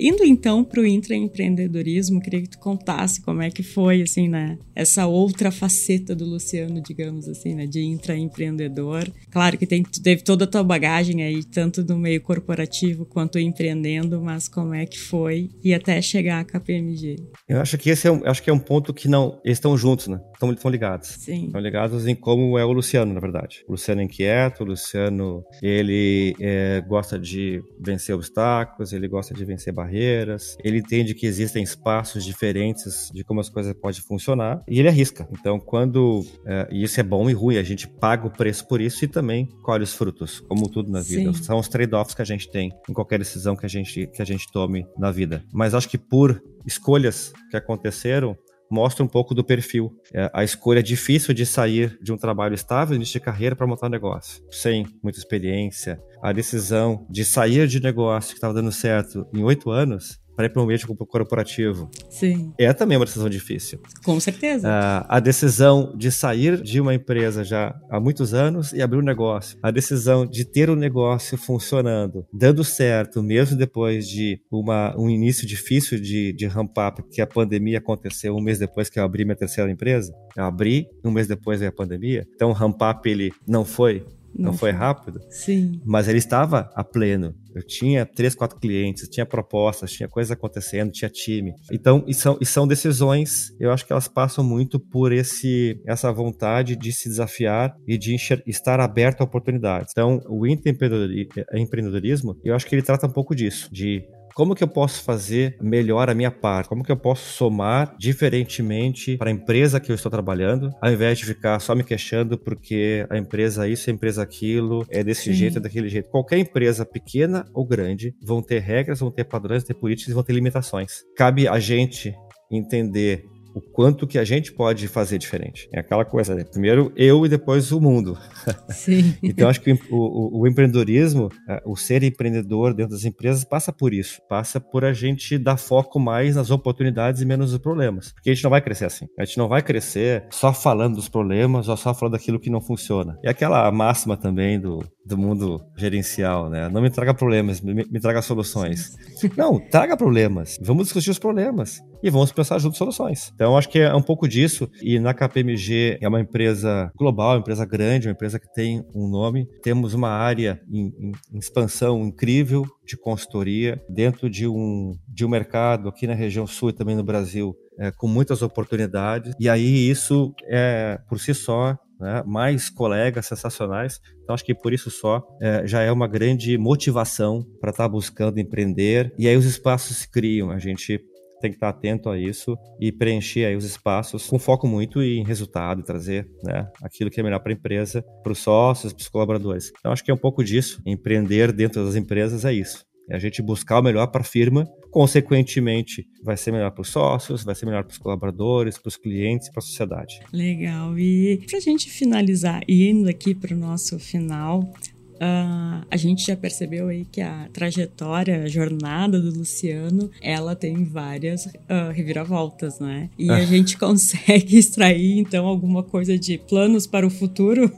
Indo 0.05 0.23
então 0.23 0.63
para 0.63 0.83
o 0.83 0.87
intraempreendedorismo, 0.87 2.21
queria 2.21 2.43
que 2.43 2.51
tu 2.51 2.59
contasse 2.59 3.23
como 3.23 3.41
é 3.41 3.51
que 3.51 3.63
foi, 3.63 4.03
assim, 4.03 4.29
né? 4.29 4.59
Essa 4.77 5.07
outra 5.07 5.51
faceta 5.51 6.15
do 6.15 6.27
Luciano, 6.27 6.79
digamos 6.83 7.27
assim, 7.27 7.55
né? 7.55 7.65
De 7.65 7.83
intraempreendedor. 7.83 9.11
Claro 9.31 9.57
que 9.57 9.67
tem, 9.67 9.83
tu 9.83 10.03
teve 10.03 10.23
toda 10.23 10.45
a 10.45 10.47
tua 10.47 10.63
bagagem 10.63 11.23
aí, 11.23 11.43
tanto 11.43 11.83
no 11.83 11.97
meio 11.97 12.21
corporativo 12.21 13.07
quanto 13.07 13.39
empreendendo, 13.39 14.21
mas 14.21 14.47
como 14.47 14.75
é 14.75 14.85
que 14.85 15.01
foi 15.01 15.49
e 15.65 15.73
até 15.73 16.03
chegar 16.03 16.41
à 16.41 16.45
KPMG? 16.45 17.17
Eu 17.49 17.63
acho 17.63 17.79
que 17.79 17.89
esse 17.89 18.07
é 18.07 18.13
um, 18.13 18.21
acho 18.27 18.43
que 18.43 18.51
é 18.51 18.53
um 18.53 18.59
ponto 18.59 18.93
que 18.93 19.09
não, 19.09 19.41
eles 19.43 19.57
estão 19.57 19.75
juntos, 19.75 20.09
né? 20.09 20.21
Estão, 20.35 20.53
estão 20.53 20.71
ligados. 20.71 21.17
Sim. 21.19 21.47
Estão 21.47 21.63
ligados 21.63 22.07
em 22.07 22.15
como 22.15 22.59
é 22.59 22.65
o 22.65 22.73
Luciano, 22.73 23.15
na 23.15 23.21
verdade. 23.21 23.65
O 23.67 23.73
Luciano 23.73 24.03
é 24.03 24.05
inquieto, 24.05 24.65
o 24.65 24.67
Luciano, 24.67 25.43
ele 25.63 26.37
é, 26.39 26.83
gosta 26.87 27.19
de 27.19 27.63
vencer 27.81 28.15
obstáculos, 28.15 28.93
ele 28.93 29.09
gosta 29.09 29.33
de 29.33 29.43
vencer 29.47 29.73
barreiras 29.73 29.94
ele 29.99 30.79
entende 30.79 31.15
que 31.15 31.27
existem 31.27 31.63
espaços 31.63 32.25
diferentes 32.25 33.11
de 33.13 33.25
como 33.25 33.41
as 33.41 33.49
coisas 33.49 33.73
podem 33.75 34.01
funcionar 34.01 34.63
e 34.69 34.79
ele 34.79 34.89
arrisca. 34.89 35.29
Então, 35.33 35.59
quando. 35.59 36.25
É, 36.47 36.69
e 36.71 36.83
isso 36.83 36.99
é 37.01 37.03
bom 37.03 37.29
e 37.29 37.33
ruim, 37.33 37.57
a 37.57 37.63
gente 37.63 37.89
paga 37.89 38.27
o 38.27 38.31
preço 38.31 38.67
por 38.67 38.81
isso 38.81 39.05
e 39.05 39.09
também 39.09 39.47
colhe 39.63 39.85
os 39.85 39.95
frutos, 39.95 40.41
como 40.41 40.69
tudo 40.69 40.91
na 40.91 41.01
vida. 41.01 41.33
Sim. 41.33 41.43
São 41.43 41.59
os 41.59 41.69
trade-offs 41.69 42.15
que 42.15 42.23
a 42.23 42.25
gente 42.25 42.51
tem 42.51 42.73
em 42.89 42.93
qualquer 42.93 43.19
decisão 43.19 43.57
que 43.57 43.67
a 43.67 43.69
gente, 43.69 44.07
que 44.07 44.23
a 44.23 44.25
gente 44.25 44.51
tome 44.51 44.87
na 44.99 45.11
vida. 45.11 45.45
Mas 45.53 45.75
acho 45.75 45.89
que 45.89 45.99
por 45.99 46.43
escolhas 46.67 47.33
que 47.51 47.57
aconteceram, 47.57 48.37
mostra 48.75 49.05
um 49.05 49.09
pouco 49.09 49.35
do 49.35 49.45
perfil. 49.45 49.97
É, 50.13 50.29
a 50.35 50.43
escolha 50.43 50.83
difícil 50.83 51.33
de 51.33 51.47
sair 51.47 51.97
de 52.03 52.13
um 52.13 52.17
trabalho 52.17 52.55
estável, 52.55 52.99
de 52.99 53.21
carreira, 53.21 53.55
para 53.55 53.67
montar 53.67 53.87
um 53.87 53.91
negócio, 53.91 54.43
sem 54.51 54.85
muita 55.01 55.19
experiência. 55.19 56.01
A 56.21 56.33
decisão 56.33 57.07
de 57.09 57.25
sair 57.25 57.69
de 57.69 57.81
negócio 57.81 58.31
que 58.31 58.39
estava 58.39 58.53
dando 58.53 58.73
certo 58.73 59.27
em 59.33 59.45
oito 59.45 59.71
anos 59.71 60.24
para 60.37 60.47
ir 60.47 60.49
para 60.51 60.61
um 60.61 60.65
ambiente 60.65 60.87
corporativo. 60.87 61.91
Sim. 62.09 62.53
É 62.59 62.73
também 62.73 62.97
uma 62.97 63.05
decisão 63.05 63.29
difícil. 63.29 63.81
Com 64.05 64.19
certeza. 64.19 64.69
Uh, 64.69 65.07
a 65.09 65.21
decisão 65.21 65.95
de 65.97 66.11
sair 66.11 66.61
de 66.61 66.81
uma 66.81 66.95
empresa 66.95 67.45
já 67.45 67.75
há 67.91 68.01
muitos 68.01 68.35
anos 68.35 68.73
e 68.73 68.83
abrir 68.83 68.99
um 68.99 69.03
negócio. 69.03 69.59
A 69.63 69.71
decisão 69.71 70.27
de 70.27 70.45
ter 70.45 70.71
um 70.71 70.77
negócio 70.77 71.37
funcionando, 71.39 72.27
dando 72.33 72.65
certo, 72.65 73.23
mesmo 73.23 73.57
depois 73.57 74.09
de 74.09 74.41
uma, 74.51 74.95
um 74.99 75.09
início 75.09 75.47
difícil 75.47 76.01
de, 76.01 76.33
de 76.33 76.47
ramp-up, 76.47 77.03
que 77.11 77.21
a 77.21 77.27
pandemia 77.27 77.79
aconteceu 77.79 78.35
um 78.37 78.41
mês 78.41 78.59
depois 78.59 78.89
que 78.89 78.99
eu 78.99 79.05
abri 79.05 79.25
minha 79.25 79.37
terceira 79.37 79.71
empresa. 79.71 80.15
Eu 80.37 80.45
abri, 80.45 80.89
um 81.05 81.11
mês 81.11 81.27
depois 81.27 81.61
veio 81.61 81.71
a 81.71 81.75
pandemia. 81.75 82.27
Então 82.35 82.51
o 82.51 82.53
ramp-up 82.53 83.09
ele 83.09 83.33
não 83.47 83.65
foi 83.65 84.05
não, 84.37 84.51
não 84.51 84.59
foi 84.59 84.71
rápido. 84.71 85.21
Sim. 85.31 85.81
Mas 85.85 86.09
ele 86.09 86.19
estava 86.19 86.71
a 86.75 86.83
pleno. 86.83 87.35
Eu 87.55 87.63
tinha 87.65 88.05
três, 88.05 88.35
quatro 88.35 88.59
clientes, 88.59 89.09
tinha 89.09 89.25
propostas, 89.25 89.93
tinha 89.93 90.09
coisas 90.09 90.33
acontecendo, 90.33 90.91
tinha 90.91 91.09
time. 91.09 91.55
Então, 91.71 92.05
e 92.07 92.13
são, 92.13 92.37
e 92.41 92.47
são 92.47 92.67
decisões, 92.67 93.55
eu 93.61 93.71
acho 93.71 93.87
que 93.87 93.93
elas 93.93 94.09
passam 94.09 94.43
muito 94.43 94.81
por 94.81 95.13
esse 95.13 95.81
essa 95.87 96.11
vontade 96.13 96.75
de 96.75 96.93
se 96.93 97.09
desafiar 97.09 97.77
e 97.87 97.97
de 97.97 98.17
estar 98.47 98.81
aberto 98.81 99.21
a 99.21 99.25
oportunidades. 99.25 99.93
Então, 99.93 100.21
o 100.29 100.45
empreendedorismo, 100.47 102.37
eu 102.45 102.55
acho 102.55 102.67
que 102.67 102.75
ele 102.75 102.83
trata 102.83 103.07
um 103.07 103.13
pouco 103.13 103.37
disso, 103.37 103.69
de 103.73 104.03
como 104.35 104.55
que 104.55 104.65
eu 104.65 104.69
posso 104.69 105.03
fazer 105.03 105.57
melhor 105.61 106.11
a 106.11 106.15
minha 106.15 106.31
parte? 106.31 106.69
Como 106.69 106.83
que 106.83 106.91
eu 106.91 106.97
posso 106.97 107.33
somar 107.33 107.95
diferentemente 107.99 109.17
para 109.17 109.31
a 109.31 109.33
empresa 109.33 109.79
que 109.79 109.91
eu 109.91 109.95
estou 109.95 110.11
trabalhando, 110.11 110.73
ao 110.81 110.93
invés 110.93 111.19
de 111.19 111.25
ficar 111.25 111.61
só 111.61 111.75
me 111.75 111.85
queixando 111.85 112.37
porque 112.37 113.07
a 113.09 113.17
empresa 113.17 113.69
isso, 113.69 113.89
a 113.89 113.93
empresa 113.93 114.23
aquilo, 114.23 114.85
é 114.91 115.05
desse 115.05 115.25
Sim. 115.25 115.35
jeito, 115.35 115.59
é 115.59 115.61
daquele 115.61 115.89
jeito. 115.89 116.11
Qualquer 116.11 116.39
empresa 116.39 116.85
pequena 116.85 117.47
ou 117.55 117.65
grande 117.65 118.15
vão 118.23 118.43
ter 118.43 118.61
regras, 118.61 119.01
vão 119.01 119.11
ter 119.11 119.25
padrões, 119.25 119.63
vão 119.63 119.69
ter 119.69 119.75
políticas, 119.75 120.13
vão 120.13 120.23
ter 120.23 120.33
limitações. 120.33 121.05
Cabe 121.17 121.47
a 121.47 121.59
gente 121.59 122.13
entender 122.51 123.25
o 123.55 123.61
quanto 123.61 124.07
que 124.07 124.19
a 124.19 124.25
gente 124.25 124.53
pode 124.53 124.89
fazer 124.89 125.17
diferente. 125.17 125.69
É 125.73 125.81
aquela 125.81 126.05
coisa, 126.05 126.35
né? 126.35 126.45
primeiro 126.45 126.93
eu 126.97 127.25
e 127.25 127.29
depois 127.29 127.71
o 127.71 127.81
mundo. 127.81 128.19
Sim. 128.69 129.17
então 129.23 129.49
acho 129.49 129.61
que 129.61 129.73
o, 129.73 129.79
o, 129.91 130.41
o, 130.41 130.47
empreendedorismo, 130.49 131.31
é, 131.49 131.63
o 131.65 131.77
ser 131.77 132.03
empreendedor 132.03 132.75
dentro 132.75 132.93
das 132.93 133.05
empresas 133.05 133.45
passa 133.45 133.73
por 133.73 133.95
isso, 133.95 134.21
passa 134.29 134.61
por 134.61 134.85
a 134.85 134.93
gente 134.93 135.39
dar 135.39 135.57
foco 135.57 136.01
mais 136.01 136.35
nas 136.35 136.51
oportunidades 136.51 137.23
e 137.23 137.25
menos 137.25 137.53
nos 137.53 137.61
problemas, 137.61 138.13
porque 138.13 138.31
a 138.31 138.35
gente 138.35 138.43
não 138.43 138.51
vai 138.51 138.61
crescer 138.61 138.87
assim. 138.87 139.07
A 139.19 139.25
gente 139.25 139.39
não 139.39 139.49
vai 139.49 139.63
crescer 139.63 140.27
só 140.31 140.53
falando 140.53 140.97
dos 140.97 141.09
problemas 141.09 141.69
ou 141.69 141.77
só 141.77 141.95
falando 141.95 142.15
daquilo 142.15 142.41
que 142.41 142.51
não 142.51 142.61
funciona. 142.61 143.19
E 143.23 143.29
aquela 143.29 143.71
máxima 143.71 144.17
também 144.17 144.59
do, 144.59 144.85
do 145.05 145.19
mundo 145.19 145.61
gerencial, 145.77 146.49
né? 146.49 146.69
Não 146.69 146.81
me 146.81 146.91
traga 146.91 147.13
problemas, 147.13 147.61
me, 147.61 147.75
me 147.75 148.01
traga 148.01 148.23
soluções. 148.23 148.97
Não, 149.37 149.59
traga 149.59 149.97
problemas. 149.97 150.59
Vamos 150.63 150.85
discutir 150.85 151.11
os 151.11 151.19
problemas 151.19 151.81
e 152.03 152.11
vamos 152.11 152.33
pensar 152.33 152.59
juntos 152.59 152.79
soluções. 152.79 153.31
Então, 153.35 153.57
acho 153.57 153.69
que 153.69 153.79
é 153.79 153.95
um 153.95 154.03
pouco 154.03 154.29
disso. 154.29 154.69
E 154.83 154.99
na 154.99 155.15
KPMG 155.15 155.99
é 156.01 156.09
uma 156.09 156.21
empresa 156.21 156.91
global, 156.97 157.33
uma 157.33 157.41
empresa 157.41 157.65
grande, 157.65 158.09
uma 158.09 158.13
empresa 158.13 158.39
que 158.39 158.53
tem 158.53 158.85
um 158.95 159.09
nome. 159.09 159.47
Temos 159.63 159.95
uma 159.95 160.11
área 160.11 160.61
em, 160.71 160.93
em, 160.99 161.13
em 161.33 161.39
expansão 161.39 162.03
incrível 162.03 162.65
de 162.87 162.97
consultoria 162.97 163.83
dentro 163.89 164.29
de 164.29 164.47
um, 164.47 164.95
de 165.09 165.25
um 165.25 165.29
mercado 165.29 165.89
aqui 165.89 166.07
na 166.07 166.15
região 166.15 166.47
sul 166.47 166.71
e 166.71 166.75
também 166.75 166.95
no 166.95 167.03
Brasil 167.03 167.57
é, 167.79 167.91
com 167.91 168.07
muitas 168.07 168.43
oportunidades. 168.43 169.35
E 169.41 169.49
aí 169.49 169.89
isso 169.89 170.35
é 170.45 170.99
por 171.09 171.19
si 171.19 171.35
só 171.35 171.77
né, 172.05 172.23
mais 172.27 172.69
colegas 172.69 173.27
sensacionais. 173.27 173.99
Então, 174.23 174.35
acho 174.35 174.45
que 174.45 174.55
por 174.55 174.75
isso 174.75 174.91
só 174.91 175.27
é, 175.41 175.67
já 175.67 175.81
é 175.81 175.91
uma 175.91 176.07
grande 176.07 176.59
motivação 176.59 177.43
para 177.61 177.71
estar 177.71 177.85
tá 177.85 177.89
buscando 177.89 178.39
empreender. 178.39 179.13
E 179.19 179.27
aí 179.27 179.37
os 179.37 179.47
espaços 179.47 179.97
se 179.97 180.11
criam. 180.11 180.51
A 180.51 180.59
gente 180.59 181.03
tem 181.41 181.51
que 181.51 181.57
estar 181.57 181.71
atento 181.71 182.11
a 182.11 182.19
isso 182.19 182.57
e 182.79 182.93
preencher 182.93 183.47
aí 183.47 183.57
os 183.57 183.65
espaços 183.65 184.27
com 184.27 184.39
foco 184.39 184.67
muito 184.67 185.03
em 185.03 185.25
resultado, 185.25 185.83
trazer 185.83 186.29
né, 186.43 186.69
aquilo 186.83 187.11
que 187.11 187.21
é 187.21 187.23
melhor 187.23 187.41
para 187.41 187.53
a 187.53 187.55
empresa, 187.55 188.03
para 188.23 188.33
os 188.33 188.39
sócios, 188.39 188.93
para 188.93 189.03
os 189.03 189.09
colaboradores. 189.09 189.73
Então 189.79 189.93
acho 189.93 190.05
que 190.05 190.11
é 190.11 190.15
um 190.15 190.19
pouco 190.19 190.45
disso. 190.45 190.81
Empreender 190.87 191.53
dentro 191.53 191.85
das 191.85 191.97
empresas 191.97 192.45
é 192.45 192.53
isso. 192.53 192.85
É 193.09 193.17
a 193.17 193.19
gente 193.19 193.43
buscar 193.43 193.81
o 193.81 193.83
melhor 193.83 194.07
para 194.07 194.23
a 194.23 194.25
firma, 194.25 194.67
consequentemente, 194.91 196.07
vai 196.23 196.37
ser 196.37 196.53
melhor 196.53 196.71
para 196.71 196.83
os 196.83 196.89
sócios, 196.89 197.45
vai 197.45 197.55
ser 197.55 197.67
melhor 197.67 197.85
para 197.85 197.93
os 197.93 197.99
colaboradores, 197.99 198.79
para 198.79 198.89
os 198.89 198.97
clientes, 198.97 199.51
para 199.51 199.59
a 199.59 199.63
sociedade. 199.63 200.21
Legal. 200.33 200.99
E 200.99 201.45
para 201.49 201.59
a 201.59 201.61
gente 201.61 201.91
finalizar, 201.91 202.63
indo 202.69 203.09
aqui 203.09 203.35
para 203.35 203.55
o 203.55 203.59
nosso 203.59 203.99
final, 203.99 204.73
Uh, 205.15 205.87
a 205.91 205.97
gente 205.97 206.27
já 206.27 206.37
percebeu 206.37 206.89
aí 206.89 207.05
que 207.05 207.21
a 207.21 207.49
trajetória, 207.53 208.43
a 208.43 208.49
jornada 208.49 209.21
do 209.21 209.31
Luciano, 209.31 210.11
ela 210.21 210.57
tem 210.57 210.85
várias 210.85 211.47
uh, 211.47 211.93
reviravoltas, 211.93 212.81
né? 212.81 213.09
E 213.17 213.31
a 213.31 213.45
gente 213.45 213.79
consegue 213.79 214.59
extrair, 214.59 215.19
então, 215.19 215.47
alguma 215.47 215.85
coisa 215.85 216.19
de 216.19 216.37
planos 216.37 216.87
para 216.87 217.07
o 217.07 217.11
futuro? 217.11 217.73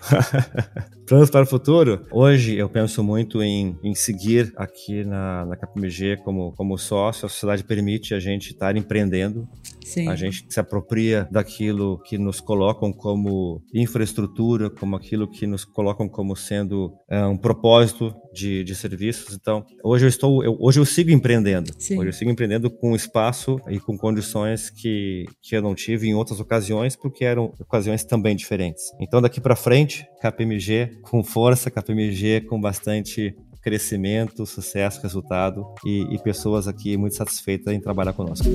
Planos 1.06 1.30
para 1.30 1.44
o 1.44 1.46
futuro? 1.46 2.04
Hoje 2.10 2.56
eu 2.56 2.68
penso 2.68 3.02
muito 3.04 3.40
em, 3.40 3.78
em 3.80 3.94
seguir 3.94 4.52
aqui 4.56 5.04
na, 5.04 5.46
na 5.46 5.56
KPMG 5.56 6.16
como, 6.24 6.52
como 6.56 6.76
sócio. 6.76 7.26
A 7.26 7.28
sociedade 7.28 7.62
permite 7.62 8.12
a 8.12 8.18
gente 8.18 8.50
estar 8.50 8.76
empreendendo. 8.76 9.48
Sim. 9.84 10.08
A 10.08 10.16
gente 10.16 10.44
se 10.48 10.58
apropria 10.58 11.28
daquilo 11.30 12.00
que 12.00 12.18
nos 12.18 12.40
colocam 12.40 12.92
como 12.92 13.62
infraestrutura, 13.72 14.68
como 14.68 14.96
aquilo 14.96 15.30
que 15.30 15.46
nos 15.46 15.64
colocam 15.64 16.08
como 16.08 16.34
sendo 16.34 16.92
é, 17.08 17.24
um 17.24 17.36
propósito 17.36 18.12
de, 18.34 18.64
de 18.64 18.74
serviços. 18.74 19.32
Então, 19.32 19.64
hoje 19.84 20.06
eu 20.06 20.08
estou, 20.08 20.42
eu, 20.42 20.56
hoje 20.58 20.80
eu 20.80 20.84
sigo 20.84 21.12
empreendendo. 21.12 21.72
Sim. 21.78 22.00
Hoje 22.00 22.08
eu 22.08 22.12
sigo 22.12 22.32
empreendendo 22.32 22.68
com 22.68 22.96
espaço 22.96 23.60
e 23.68 23.78
com 23.78 23.96
condições 23.96 24.70
que, 24.70 25.24
que 25.40 25.56
eu 25.56 25.62
não 25.62 25.72
tive 25.72 26.08
em 26.08 26.14
outras 26.14 26.40
ocasiões, 26.40 26.96
porque 26.96 27.24
eram 27.24 27.52
ocasiões 27.60 28.02
também 28.02 28.34
diferentes. 28.34 28.90
Então, 29.00 29.22
daqui 29.22 29.40
para 29.40 29.54
frente, 29.54 30.04
KPMG 30.20 30.95
com 31.02 31.22
força, 31.22 31.70
KPMG 31.70 32.42
com 32.42 32.60
bastante 32.60 33.36
crescimento, 33.62 34.46
sucesso, 34.46 35.02
resultado 35.02 35.66
e, 35.84 36.02
e 36.14 36.18
pessoas 36.18 36.68
aqui 36.68 36.96
muito 36.96 37.16
satisfeitas 37.16 37.74
em 37.74 37.80
trabalhar 37.80 38.12
conosco. 38.12 38.46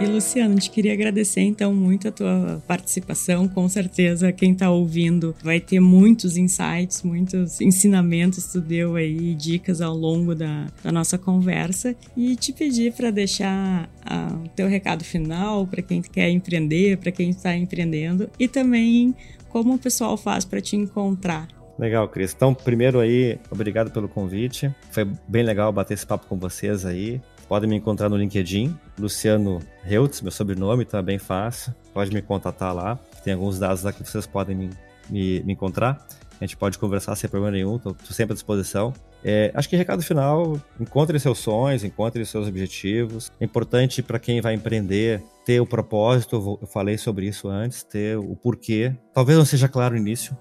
E 0.00 0.06
Luciano, 0.06 0.54
gente 0.54 0.70
queria 0.70 0.92
agradecer 0.92 1.40
então 1.42 1.72
muito 1.72 2.08
a 2.08 2.12
tua 2.12 2.62
participação. 2.66 3.46
Com 3.46 3.68
certeza 3.68 4.32
quem 4.32 4.52
está 4.52 4.68
ouvindo 4.70 5.34
vai 5.42 5.60
ter 5.60 5.78
muitos 5.78 6.36
insights, 6.36 7.02
muitos 7.02 7.60
ensinamentos 7.60 8.46
que 8.46 8.52
tu 8.52 8.60
deu 8.60 8.96
aí, 8.96 9.34
dicas 9.34 9.80
ao 9.80 9.94
longo 9.94 10.34
da, 10.34 10.66
da 10.82 10.90
nossa 10.90 11.16
conversa. 11.16 11.94
E 12.16 12.34
te 12.34 12.52
pedir 12.52 12.92
para 12.92 13.10
deixar 13.10 13.88
ah, 14.04 14.36
o 14.44 14.48
teu 14.48 14.68
recado 14.68 15.04
final 15.04 15.66
para 15.66 15.80
quem 15.80 16.02
quer 16.02 16.28
empreender, 16.28 16.98
para 16.98 17.12
quem 17.12 17.30
está 17.30 17.56
empreendendo 17.56 18.28
e 18.38 18.48
também 18.48 19.14
como 19.48 19.74
o 19.74 19.78
pessoal 19.78 20.16
faz 20.16 20.44
para 20.44 20.60
te 20.60 20.74
encontrar. 20.74 21.46
Legal, 21.78 22.08
Cris. 22.08 22.32
Então, 22.34 22.54
primeiro 22.54 23.00
aí, 23.00 23.38
obrigado 23.50 23.90
pelo 23.90 24.08
convite. 24.08 24.72
Foi 24.90 25.04
bem 25.26 25.42
legal 25.42 25.72
bater 25.72 25.94
esse 25.94 26.06
papo 26.06 26.26
com 26.26 26.38
vocês 26.38 26.84
aí. 26.84 27.20
Podem 27.48 27.68
me 27.68 27.76
encontrar 27.76 28.08
no 28.08 28.16
LinkedIn, 28.16 28.76
Luciano 28.98 29.60
Reutz, 29.82 30.20
meu 30.20 30.32
sobrenome, 30.32 30.84
tá 30.84 31.02
bem 31.02 31.18
fácil. 31.18 31.74
Pode 31.92 32.12
me 32.12 32.22
contatar 32.22 32.74
lá. 32.74 32.98
Tem 33.22 33.34
alguns 33.34 33.58
dados 33.58 33.82
lá 33.82 33.92
que 33.92 34.02
vocês 34.02 34.26
podem 34.26 34.56
me, 34.56 34.70
me, 35.08 35.42
me 35.42 35.52
encontrar. 35.52 36.06
A 36.40 36.44
gente 36.44 36.56
pode 36.56 36.78
conversar 36.78 37.14
sem 37.16 37.30
problema 37.30 37.52
nenhum, 37.52 37.76
estou 37.76 37.96
sempre 38.10 38.32
à 38.32 38.34
disposição. 38.34 38.92
É, 39.22 39.52
acho 39.54 39.68
que 39.68 39.76
recado 39.76 40.02
final: 40.02 40.60
encontre 40.80 41.18
seus 41.20 41.38
sonhos, 41.38 41.84
encontre 41.84 42.24
seus 42.26 42.48
objetivos. 42.48 43.30
É 43.40 43.44
importante 43.44 44.02
para 44.02 44.18
quem 44.18 44.40
vai 44.40 44.54
empreender 44.54 45.22
ter 45.44 45.60
o 45.60 45.66
propósito, 45.66 46.58
eu 46.60 46.66
falei 46.66 46.96
sobre 46.96 47.26
isso 47.26 47.48
antes, 47.48 47.82
ter 47.82 48.16
o 48.16 48.34
porquê. 48.34 48.94
Talvez 49.12 49.36
não 49.36 49.44
seja 49.44 49.68
claro 49.68 49.94
no 49.94 50.00
início, 50.00 50.34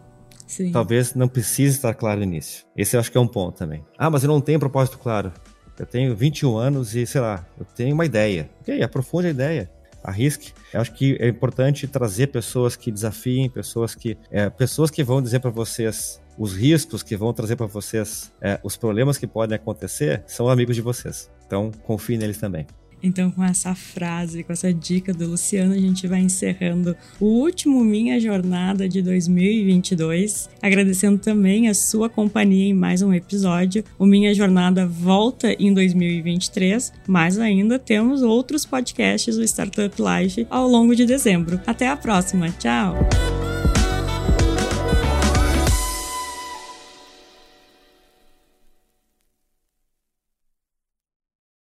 Sim. 0.48 0.72
Talvez 0.72 1.16
não 1.16 1.28
precise 1.28 1.78
estar 1.78 1.94
claro 1.94 2.20
no 2.20 2.26
início. 2.26 2.66
Esse 2.76 2.96
eu 2.96 3.00
acho 3.00 3.12
que 3.12 3.18
é 3.18 3.22
um 3.22 3.28
ponto 3.28 3.58
também. 3.58 3.84
Ah, 3.98 4.10
mas 4.10 4.24
eu 4.24 4.28
não 4.28 4.40
tenho 4.40 4.60
propósito 4.60 5.00
claro. 5.00 5.32
Eu 5.78 5.86
tenho 5.86 6.16
21 6.16 6.58
anos 6.58 6.96
e, 6.96 7.06
sei 7.06 7.22
lá, 7.22 7.46
eu 7.60 7.66
tenho 7.66 7.94
uma 7.94 8.06
ideia. 8.06 8.50
Ok, 8.62 8.82
aprofunde 8.82 9.28
a 9.28 9.30
ideia. 9.32 9.72
Arrisque. 10.04 10.54
Eu 10.74 10.82
acho 10.82 10.94
que 10.94 11.16
é 11.20 11.28
importante 11.28 11.88
trazer 11.88 12.28
pessoas 12.28 12.76
que 12.76 12.92
desafiem, 12.92 13.50
pessoas 13.50 13.96
que, 13.96 14.18
é, 14.30 14.50
pessoas 14.50 14.92
que 14.92 15.04
vão 15.04 15.22
dizer 15.22 15.40
para 15.40 15.50
vocês 15.50 16.22
os 16.38 16.54
riscos, 16.54 17.04
que 17.04 17.16
vão 17.16 17.32
trazer 17.32 17.56
para 17.56 17.68
vocês 17.68 18.32
é, 18.42 18.60
os 18.64 18.76
problemas 18.76 19.18
que 19.18 19.28
podem 19.28 19.56
acontecer, 19.56 20.24
são 20.28 20.50
amigos 20.50 20.76
de 20.76 20.82
vocês. 20.82 21.32
Então, 21.46 21.72
confie 21.84 22.18
neles 22.18 22.38
também. 22.38 22.66
Então, 23.04 23.30
com 23.30 23.44
essa 23.44 23.76
frase, 23.76 24.44
com 24.44 24.54
essa 24.54 24.74
dica 24.74 25.14
do 25.14 25.28
Luciano, 25.28 25.74
a 25.74 25.78
gente 25.78 26.08
vai 26.08 26.22
encerrando 26.22 26.96
o 27.20 27.26
último 27.26 27.84
Minha 27.84 28.18
Jornada 28.18 28.88
de 28.88 29.02
2022. 29.02 30.50
Agradecendo 30.62 31.18
também 31.18 31.68
a 31.68 31.74
sua 31.74 32.10
companhia 32.10 32.70
em 32.70 32.74
mais 32.74 33.02
um 33.02 33.14
episódio. 33.14 33.84
O 34.00 34.06
Minha 34.06 34.34
Jornada 34.34 34.88
volta 34.88 35.54
em 35.60 35.74
2023, 35.74 36.94
mas 37.06 37.38
ainda 37.38 37.78
temos 37.78 38.22
outros 38.22 38.66
podcasts 38.66 39.36
do 39.36 39.44
Startup 39.44 39.94
Life 40.02 40.48
ao 40.50 40.68
longo 40.68 40.96
de 40.96 41.06
dezembro. 41.06 41.60
Até 41.68 41.90
a 41.90 41.98
próxima. 41.98 42.50
Tchau! 42.52 43.43